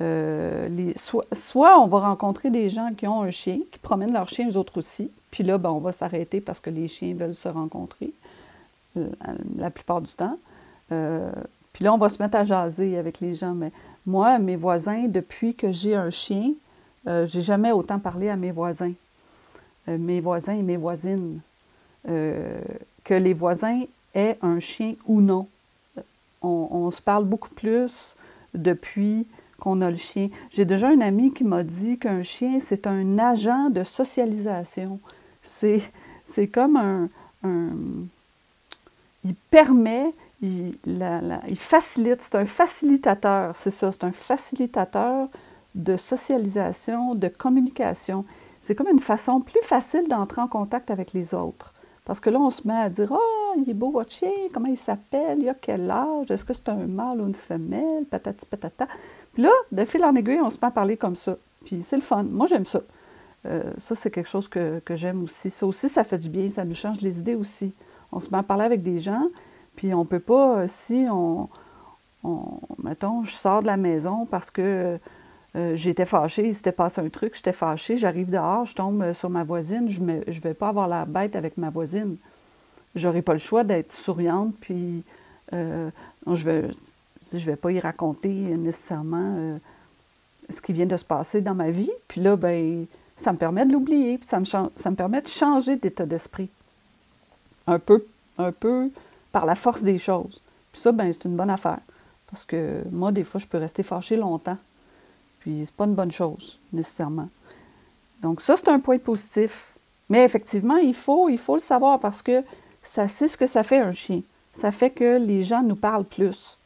Euh, 0.00 0.92
soit, 1.32 1.80
on 1.80 1.86
va 1.86 2.00
rencontrer 2.00 2.50
des 2.50 2.68
gens 2.68 2.92
qui 2.96 3.06
ont 3.06 3.22
un 3.22 3.30
chien, 3.30 3.58
qui 3.70 3.78
promènent 3.78 4.12
leur 4.12 4.28
chien, 4.28 4.48
eux 4.48 4.56
autres 4.56 4.78
aussi. 4.78 5.10
Puis 5.30 5.42
là, 5.42 5.58
ben, 5.58 5.70
on 5.70 5.80
va 5.80 5.92
s'arrêter 5.92 6.40
parce 6.40 6.60
que 6.60 6.70
les 6.70 6.88
chiens 6.88 7.14
veulent 7.14 7.34
se 7.34 7.48
rencontrer 7.48 8.12
euh, 8.96 9.08
la 9.56 9.70
plupart 9.70 10.00
du 10.00 10.12
temps. 10.12 10.38
Euh, 10.92 11.32
puis 11.72 11.84
là, 11.84 11.92
on 11.92 11.98
va 11.98 12.08
se 12.08 12.22
mettre 12.22 12.36
à 12.36 12.44
jaser 12.44 12.96
avec 12.96 13.20
les 13.20 13.34
gens. 13.34 13.54
Mais 13.54 13.72
moi, 14.06 14.38
mes 14.38 14.56
voisins, 14.56 15.04
depuis 15.08 15.54
que 15.54 15.72
j'ai 15.72 15.94
un 15.94 16.10
chien, 16.10 16.52
j'ai 17.06 17.40
jamais 17.40 17.72
autant 17.72 17.98
parlé 17.98 18.28
à 18.28 18.36
mes 18.36 18.50
voisins. 18.50 18.92
mes 19.86 20.20
voisins 20.20 20.52
et 20.52 20.62
mes 20.62 20.76
voisines. 20.76 21.40
Euh, 22.08 22.60
que 23.04 23.14
les 23.14 23.34
voisins 23.34 23.82
aient 24.14 24.38
un 24.42 24.60
chien 24.60 24.94
ou 25.06 25.20
non. 25.20 25.46
On, 26.42 26.90
se 26.90 27.02
parle 27.02 27.24
beaucoup 27.24 27.50
plus 27.50 28.14
depuis 28.54 29.26
qu'on 29.60 29.80
a 29.80 29.90
le 29.90 29.96
chien. 29.96 30.28
J'ai 30.50 30.64
déjà 30.64 30.88
un 30.88 31.00
ami 31.00 31.32
qui 31.32 31.44
m'a 31.44 31.62
dit 31.62 31.98
qu'un 31.98 32.22
chien, 32.22 32.58
c'est 32.60 32.86
un 32.86 33.18
agent 33.18 33.70
de 33.70 33.82
socialisation. 33.84 35.00
C'est, 35.42 35.82
c'est 36.24 36.48
comme 36.48 36.76
un, 36.76 37.08
Il 39.24 39.34
permet, 39.50 40.10
il, 40.42 40.74
il 40.86 41.58
facilite, 41.58 42.22
c'est 42.22 42.36
un 42.36 42.46
facilitateur, 42.46 43.56
c'est 43.56 43.70
ça, 43.70 43.90
c'est 43.92 44.04
un 44.04 44.12
facilitateur 44.12 45.28
de 45.74 45.96
socialisation, 45.96 47.14
de 47.14 47.28
communication. 47.28 48.24
C'est 48.60 48.74
comme 48.74 48.88
une 48.88 48.98
façon 48.98 49.40
plus 49.40 49.62
facile 49.62 50.08
d'entrer 50.08 50.40
en 50.40 50.48
contact 50.48 50.90
avec 50.90 51.12
les 51.12 51.34
autres. 51.34 51.72
Parce 52.04 52.20
que 52.20 52.30
là, 52.30 52.40
on 52.40 52.50
se 52.50 52.66
met 52.66 52.74
à 52.74 52.88
dire 52.88 53.08
Oh, 53.12 53.54
il 53.58 53.68
est 53.68 53.74
beau 53.74 53.90
votre 53.90 54.10
chien, 54.10 54.30
comment 54.52 54.66
il 54.66 54.78
s'appelle, 54.78 55.40
il 55.40 55.48
a 55.48 55.54
quel 55.54 55.90
âge, 55.90 56.30
est-ce 56.30 56.44
que 56.44 56.54
c'est 56.54 56.70
un 56.70 56.86
mâle 56.86 57.20
ou 57.20 57.26
une 57.26 57.34
femelle, 57.34 58.06
patati 58.10 58.46
patata. 58.46 58.88
Là, 59.38 59.50
de 59.70 59.84
fil 59.84 60.04
en 60.04 60.14
aiguille, 60.16 60.40
on 60.42 60.50
se 60.50 60.56
met 60.56 60.66
à 60.66 60.70
parler 60.70 60.96
comme 60.96 61.14
ça. 61.16 61.38
Puis 61.64 61.82
c'est 61.82 61.96
le 61.96 62.02
fun. 62.02 62.24
Moi, 62.24 62.48
j'aime 62.48 62.66
ça. 62.66 62.82
Euh, 63.46 63.72
ça, 63.78 63.94
c'est 63.94 64.10
quelque 64.10 64.28
chose 64.28 64.48
que, 64.48 64.82
j'aime 64.90 65.22
aussi. 65.22 65.48
Ça 65.50 65.64
aussi, 65.64 65.88
ça 65.88 66.02
fait 66.04 66.18
du 66.18 66.28
bien, 66.28 66.50
ça 66.50 66.64
nous 66.64 66.74
change 66.74 67.00
les 67.00 67.20
idées 67.20 67.36
aussi. 67.36 67.72
On 68.10 68.18
se 68.18 68.30
met 68.30 68.38
à 68.38 68.42
parler 68.42 68.64
avec 68.64 68.82
des 68.82 68.98
gens, 68.98 69.28
puis 69.76 69.94
on 69.94 70.04
peut 70.04 70.20
pas, 70.20 70.60
euh, 70.60 70.64
si 70.66 71.06
on, 71.10 71.48
on, 72.24 72.60
mettons, 72.82 73.22
je 73.24 73.32
sors 73.32 73.62
de 73.62 73.66
la 73.66 73.76
maison 73.76 74.26
parce 74.26 74.50
que 74.50 74.98
euh, 75.56 75.76
j'étais 75.76 76.06
fâchée, 76.06 76.48
il 76.48 76.54
s'était 76.54 76.72
passé 76.72 77.00
un 77.00 77.08
truc, 77.08 77.36
j'étais 77.36 77.52
fâchée, 77.52 77.96
j'arrive 77.96 78.30
dehors, 78.30 78.64
je 78.66 78.74
tombe 78.74 79.12
sur 79.12 79.30
ma 79.30 79.44
voisine, 79.44 79.88
je 79.88 80.00
ne 80.00 80.40
vais 80.40 80.54
pas 80.54 80.68
avoir 80.68 80.88
la 80.88 81.04
bête 81.04 81.36
avec 81.36 81.56
ma 81.58 81.70
voisine. 81.70 82.16
J'aurais 82.94 83.22
pas 83.22 83.34
le 83.34 83.38
choix 83.38 83.62
d'être 83.62 83.92
souriante, 83.92 84.54
puis 84.60 85.04
je 85.52 86.44
vais, 86.44 86.64
je 87.32 87.44
vais 87.46 87.56
pas 87.56 87.72
y 87.72 87.80
raconter 87.80 88.30
nécessairement 88.30 89.58
ce 90.48 90.60
qui 90.60 90.72
vient 90.72 90.86
de 90.86 90.96
se 90.96 91.04
passer 91.04 91.40
dans 91.40 91.54
ma 91.54 91.70
vie. 91.70 91.90
Puis 92.06 92.20
là, 92.20 92.36
ben, 92.36 92.86
ça 93.16 93.32
me 93.32 93.38
permet 93.38 93.66
de 93.66 93.72
l'oublier, 93.72 94.18
puis 94.18 94.28
ça 94.28 94.40
me, 94.40 94.44
ça 94.44 94.90
me 94.90 94.94
permet 94.94 95.20
de 95.20 95.28
changer 95.28 95.76
d'état 95.76 96.06
d'esprit. 96.06 96.48
Un 97.66 97.78
peu, 97.78 98.04
un 98.38 98.52
peu 98.52 98.90
par 99.32 99.44
la 99.44 99.54
force 99.54 99.82
des 99.82 99.98
choses. 99.98 100.40
Puis 100.72 100.80
ça, 100.80 100.92
ben, 100.92 101.12
c'est 101.12 101.24
une 101.24 101.36
bonne 101.36 101.50
affaire. 101.50 101.80
Parce 102.30 102.44
que 102.44 102.82
moi, 102.90 103.12
des 103.12 103.24
fois, 103.24 103.40
je 103.40 103.46
peux 103.46 103.58
rester 103.58 103.82
fâchée 103.82 104.16
longtemps. 104.16 104.58
Puis 105.40 105.64
c'est 105.64 105.74
pas 105.74 105.84
une 105.84 105.94
bonne 105.94 106.12
chose, 106.12 106.58
nécessairement. 106.72 107.28
Donc 108.22 108.40
ça, 108.40 108.56
c'est 108.56 108.68
un 108.68 108.80
point 108.80 108.98
positif. 108.98 109.74
Mais 110.08 110.24
effectivement, 110.24 110.76
il 110.76 110.94
faut, 110.94 111.28
il 111.28 111.38
faut 111.38 111.54
le 111.54 111.60
savoir 111.60 112.00
parce 112.00 112.22
que 112.22 112.42
ça 112.82 113.08
c'est 113.08 113.28
ce 113.28 113.36
que 113.36 113.46
ça 113.46 113.62
fait 113.62 113.80
un 113.80 113.92
chien. 113.92 114.22
Ça 114.52 114.72
fait 114.72 114.90
que 114.90 115.18
les 115.18 115.42
gens 115.42 115.62
nous 115.62 115.76
parlent 115.76 116.04
plus. 116.04 116.57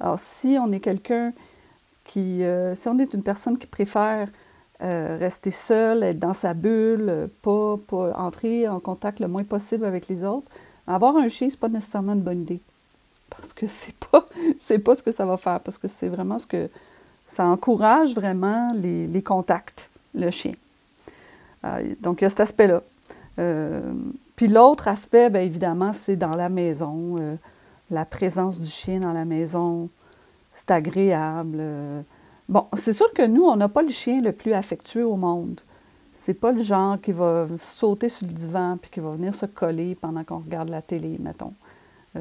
Alors, 0.00 0.18
si 0.18 0.56
on 0.60 0.70
est 0.72 0.80
quelqu'un 0.80 1.32
qui, 2.04 2.42
euh, 2.44 2.74
si 2.74 2.88
on 2.88 2.98
est 2.98 3.12
une 3.14 3.22
personne 3.22 3.58
qui 3.58 3.66
préfère 3.66 4.28
euh, 4.82 5.16
rester 5.18 5.50
seul, 5.50 6.02
être 6.02 6.18
dans 6.18 6.32
sa 6.32 6.54
bulle, 6.54 7.28
pas, 7.42 7.76
pas, 7.86 8.12
entrer 8.16 8.68
en 8.68 8.80
contact 8.80 9.20
le 9.20 9.28
moins 9.28 9.44
possible 9.44 9.84
avec 9.84 10.08
les 10.08 10.24
autres, 10.24 10.46
avoir 10.86 11.16
un 11.16 11.28
chien, 11.28 11.48
c'est 11.50 11.58
pas 11.58 11.68
nécessairement 11.68 12.14
une 12.14 12.22
bonne 12.22 12.42
idée. 12.42 12.60
Parce 13.28 13.52
que 13.52 13.66
c'est 13.66 13.94
pas, 14.10 14.22
pas 14.84 14.94
ce 14.94 15.02
que 15.02 15.12
ça 15.12 15.26
va 15.26 15.36
faire, 15.36 15.60
parce 15.60 15.78
que 15.78 15.88
c'est 15.88 16.08
vraiment 16.08 16.38
ce 16.38 16.46
que, 16.46 16.68
ça 17.26 17.44
encourage 17.46 18.14
vraiment 18.14 18.72
les, 18.74 19.22
contacts, 19.22 19.90
le 20.14 20.30
chien. 20.30 20.54
Euh, 21.64 21.94
donc, 22.00 22.22
il 22.22 22.24
y 22.24 22.26
a 22.26 22.30
cet 22.30 22.40
aspect-là. 22.40 22.82
Puis 24.34 24.48
l'autre 24.48 24.88
aspect, 24.88 25.28
bien 25.28 25.42
évidemment, 25.42 25.92
c'est 25.92 26.16
dans 26.16 26.34
la 26.34 26.48
maison. 26.48 27.38
Euh, 27.90 27.94
la 27.94 28.04
présence 28.04 28.60
du 28.60 28.70
chien 28.70 29.00
dans 29.00 29.12
la 29.12 29.24
maison, 29.24 29.88
c'est 30.54 30.70
agréable. 30.70 31.62
Bon, 32.48 32.66
c'est 32.74 32.92
sûr 32.92 33.12
que 33.12 33.26
nous, 33.26 33.44
on 33.44 33.56
n'a 33.56 33.68
pas 33.68 33.82
le 33.82 33.88
chien 33.88 34.20
le 34.20 34.32
plus 34.32 34.52
affectueux 34.52 35.06
au 35.06 35.16
monde. 35.16 35.60
C'est 36.12 36.34
pas 36.34 36.52
le 36.52 36.62
genre 36.62 37.00
qui 37.00 37.12
va 37.12 37.46
sauter 37.58 38.08
sur 38.08 38.26
le 38.26 38.32
divan 38.32 38.78
puis 38.80 38.90
qui 38.90 39.00
va 39.00 39.10
venir 39.12 39.34
se 39.34 39.46
coller 39.46 39.94
pendant 40.00 40.24
qu'on 40.24 40.38
regarde 40.38 40.68
la 40.68 40.82
télé, 40.82 41.16
mettons. 41.20 41.52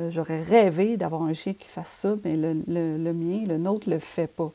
J'aurais 0.10 0.42
rêvé 0.42 0.96
d'avoir 0.96 1.24
un 1.24 1.34
chien 1.34 1.54
qui 1.54 1.68
fasse 1.68 1.90
ça, 1.90 2.14
mais 2.24 2.38
le, 2.38 2.54
le 2.68 3.14
mien, 3.14 3.46
le 3.48 3.58
nôtre, 3.58 3.90
le 3.90 3.98
fait 3.98 4.28
pas. 4.28 4.52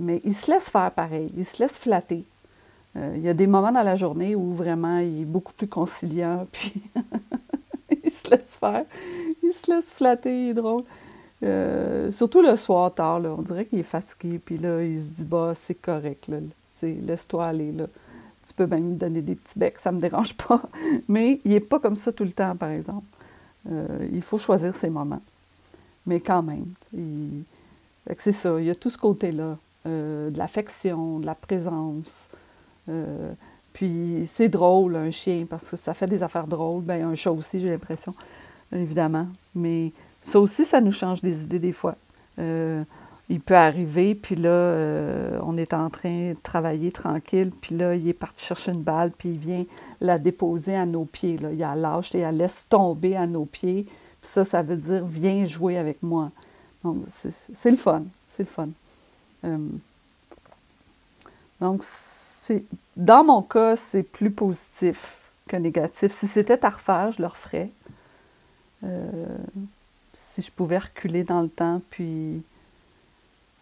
Mais 0.00 0.20
il 0.24 0.34
se 0.34 0.50
laisse 0.50 0.70
faire 0.70 0.90
pareil, 0.92 1.30
il 1.36 1.44
se 1.44 1.62
laisse 1.62 1.76
flatter. 1.76 2.24
Euh, 2.96 3.12
il 3.16 3.22
y 3.22 3.28
a 3.28 3.34
des 3.34 3.46
moments 3.46 3.70
dans 3.70 3.82
la 3.82 3.96
journée 3.96 4.34
où 4.34 4.52
vraiment 4.52 4.98
il 4.98 5.20
est 5.20 5.24
beaucoup 5.24 5.52
plus 5.52 5.68
conciliant, 5.68 6.46
puis 6.52 6.82
il 8.04 8.10
se 8.10 8.30
laisse 8.30 8.56
faire, 8.56 8.84
il 9.50 9.54
se 9.54 9.70
laisse 9.70 9.90
flatter, 9.90 10.46
il 10.46 10.48
est 10.50 10.54
drôle. 10.54 10.84
Euh, 11.42 12.10
surtout 12.10 12.42
le 12.42 12.54
soir 12.56 12.94
tard, 12.94 13.22
on 13.24 13.42
dirait 13.42 13.64
qu'il 13.64 13.78
est 13.78 13.84
fatigué, 13.84 14.38
puis 14.38 14.58
là, 14.58 14.82
il 14.82 15.00
se 15.00 15.08
dit 15.14 15.24
bah 15.24 15.52
c'est 15.54 15.74
correct, 15.74 16.28
là, 16.28 16.38
laisse-toi 16.82 17.46
aller 17.46 17.72
là. 17.72 17.86
Tu 18.46 18.54
peux 18.54 18.66
même 18.66 18.90
me 18.90 18.94
donner 18.96 19.22
des 19.22 19.34
petits 19.34 19.58
becs, 19.58 19.78
ça 19.78 19.90
ne 19.90 19.96
me 19.96 20.00
dérange 20.00 20.34
pas. 20.36 20.62
Mais 21.08 21.40
il 21.44 21.52
n'est 21.52 21.60
pas 21.60 21.78
comme 21.78 21.96
ça 21.96 22.12
tout 22.12 22.24
le 22.24 22.32
temps, 22.32 22.56
par 22.56 22.70
exemple. 22.70 23.06
Euh, 23.70 24.08
il 24.12 24.22
faut 24.22 24.38
choisir 24.38 24.74
ses 24.74 24.90
moments. 24.90 25.22
Mais 26.06 26.20
quand 26.20 26.42
même, 26.42 26.66
c'est 28.18 28.32
ça, 28.32 28.58
il 28.58 28.66
y 28.66 28.70
a 28.70 28.74
tout 28.74 28.90
ce 28.90 28.98
côté-là. 28.98 29.58
Euh, 29.86 30.28
de 30.28 30.36
l'affection, 30.36 31.20
de 31.20 31.26
la 31.26 31.34
présence, 31.34 32.28
Puis 33.72 34.22
c'est 34.26 34.48
drôle, 34.48 34.96
un 34.96 35.10
chien, 35.10 35.46
parce 35.48 35.70
que 35.70 35.76
ça 35.76 35.94
fait 35.94 36.06
des 36.06 36.22
affaires 36.22 36.46
drôles. 36.46 36.82
Ben, 36.82 37.06
un 37.06 37.14
chat 37.14 37.32
aussi, 37.32 37.60
j'ai 37.60 37.70
l'impression, 37.70 38.12
évidemment. 38.72 39.26
Mais 39.54 39.92
ça 40.22 40.40
aussi, 40.40 40.64
ça 40.64 40.80
nous 40.80 40.92
change 40.92 41.20
des 41.20 41.42
idées 41.42 41.58
des 41.58 41.72
fois. 41.72 41.94
Euh, 42.38 42.82
il 43.28 43.40
peut 43.40 43.56
arriver, 43.56 44.16
puis 44.16 44.34
là, 44.34 44.50
euh, 44.50 45.38
on 45.44 45.56
est 45.56 45.72
en 45.72 45.88
train 45.88 46.32
de 46.32 46.38
travailler 46.42 46.90
tranquille, 46.90 47.52
puis 47.60 47.76
là, 47.76 47.94
il 47.94 48.08
est 48.08 48.12
parti 48.12 48.44
chercher 48.44 48.72
une 48.72 48.82
balle, 48.82 49.12
puis 49.16 49.28
il 49.28 49.38
vient 49.38 49.64
la 50.00 50.18
déposer 50.18 50.74
à 50.74 50.84
nos 50.84 51.04
pieds. 51.04 51.38
Là. 51.38 51.52
Il 51.52 51.58
la 51.58 51.76
lâche 51.76 52.12
et 52.14 52.18
elle 52.18 52.38
laisse 52.38 52.66
tomber 52.68 53.16
à 53.16 53.28
nos 53.28 53.44
pieds. 53.44 53.84
Puis 54.20 54.30
ça, 54.30 54.44
ça 54.44 54.62
veut 54.62 54.76
dire 54.76 55.04
viens 55.04 55.44
jouer 55.44 55.78
avec 55.78 56.02
moi. 56.02 56.32
Donc, 56.82 57.04
c'est 57.06 57.70
le 57.70 57.76
fun. 57.76 58.02
C'est 58.26 58.42
le 58.42 58.48
fun. 58.48 58.68
Euh, 59.44 59.58
donc, 61.60 61.82
c'est 61.84 62.64
dans 62.96 63.22
mon 63.22 63.42
cas, 63.42 63.76
c'est 63.76 64.02
plus 64.02 64.30
positif 64.30 65.18
que 65.48 65.56
négatif. 65.56 66.10
Si 66.12 66.26
c'était 66.26 66.64
à 66.64 66.70
refaire, 66.70 67.12
je 67.12 67.22
le 67.22 67.28
referais. 67.28 67.70
Euh, 68.84 69.26
si 70.12 70.42
je 70.42 70.50
pouvais 70.50 70.78
reculer 70.78 71.24
dans 71.24 71.42
le 71.42 71.48
temps, 71.48 71.80
puis 71.90 72.42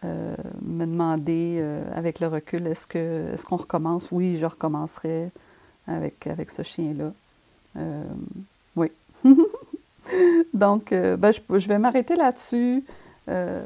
euh, 0.03 0.35
me 0.61 0.85
demander 0.85 1.57
euh, 1.59 1.83
avec 1.93 2.19
le 2.19 2.27
recul, 2.27 2.67
est-ce 2.67 2.87
que 2.87 3.33
est-ce 3.33 3.45
qu'on 3.45 3.57
recommence? 3.57 4.11
Oui, 4.11 4.37
je 4.37 4.45
recommencerai 4.45 5.31
avec, 5.87 6.27
avec 6.27 6.51
ce 6.51 6.63
chien-là. 6.63 7.11
Oui. 8.75 8.91
Donc, 10.53 10.91
ben, 10.91 11.31
je, 11.31 11.39
je, 11.57 11.67
vais 11.67 11.79
m'arrêter 11.79 12.15
là-dessus. 12.15 12.83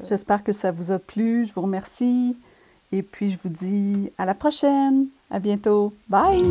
J'espère 0.07 0.43
que 0.43 0.51
ça 0.51 0.71
vous 0.71 0.91
a 0.91 0.99
plu. 0.99 1.45
Je 1.45 1.53
vous 1.53 1.61
remercie. 1.61 2.37
Et 2.91 3.01
puis, 3.01 3.29
je 3.29 3.37
vous 3.41 3.49
dis 3.49 4.11
à 4.17 4.25
la 4.25 4.35
prochaine. 4.35 5.07
À 5.31 5.39
bientôt. 5.39 5.93
Bye! 6.09 6.43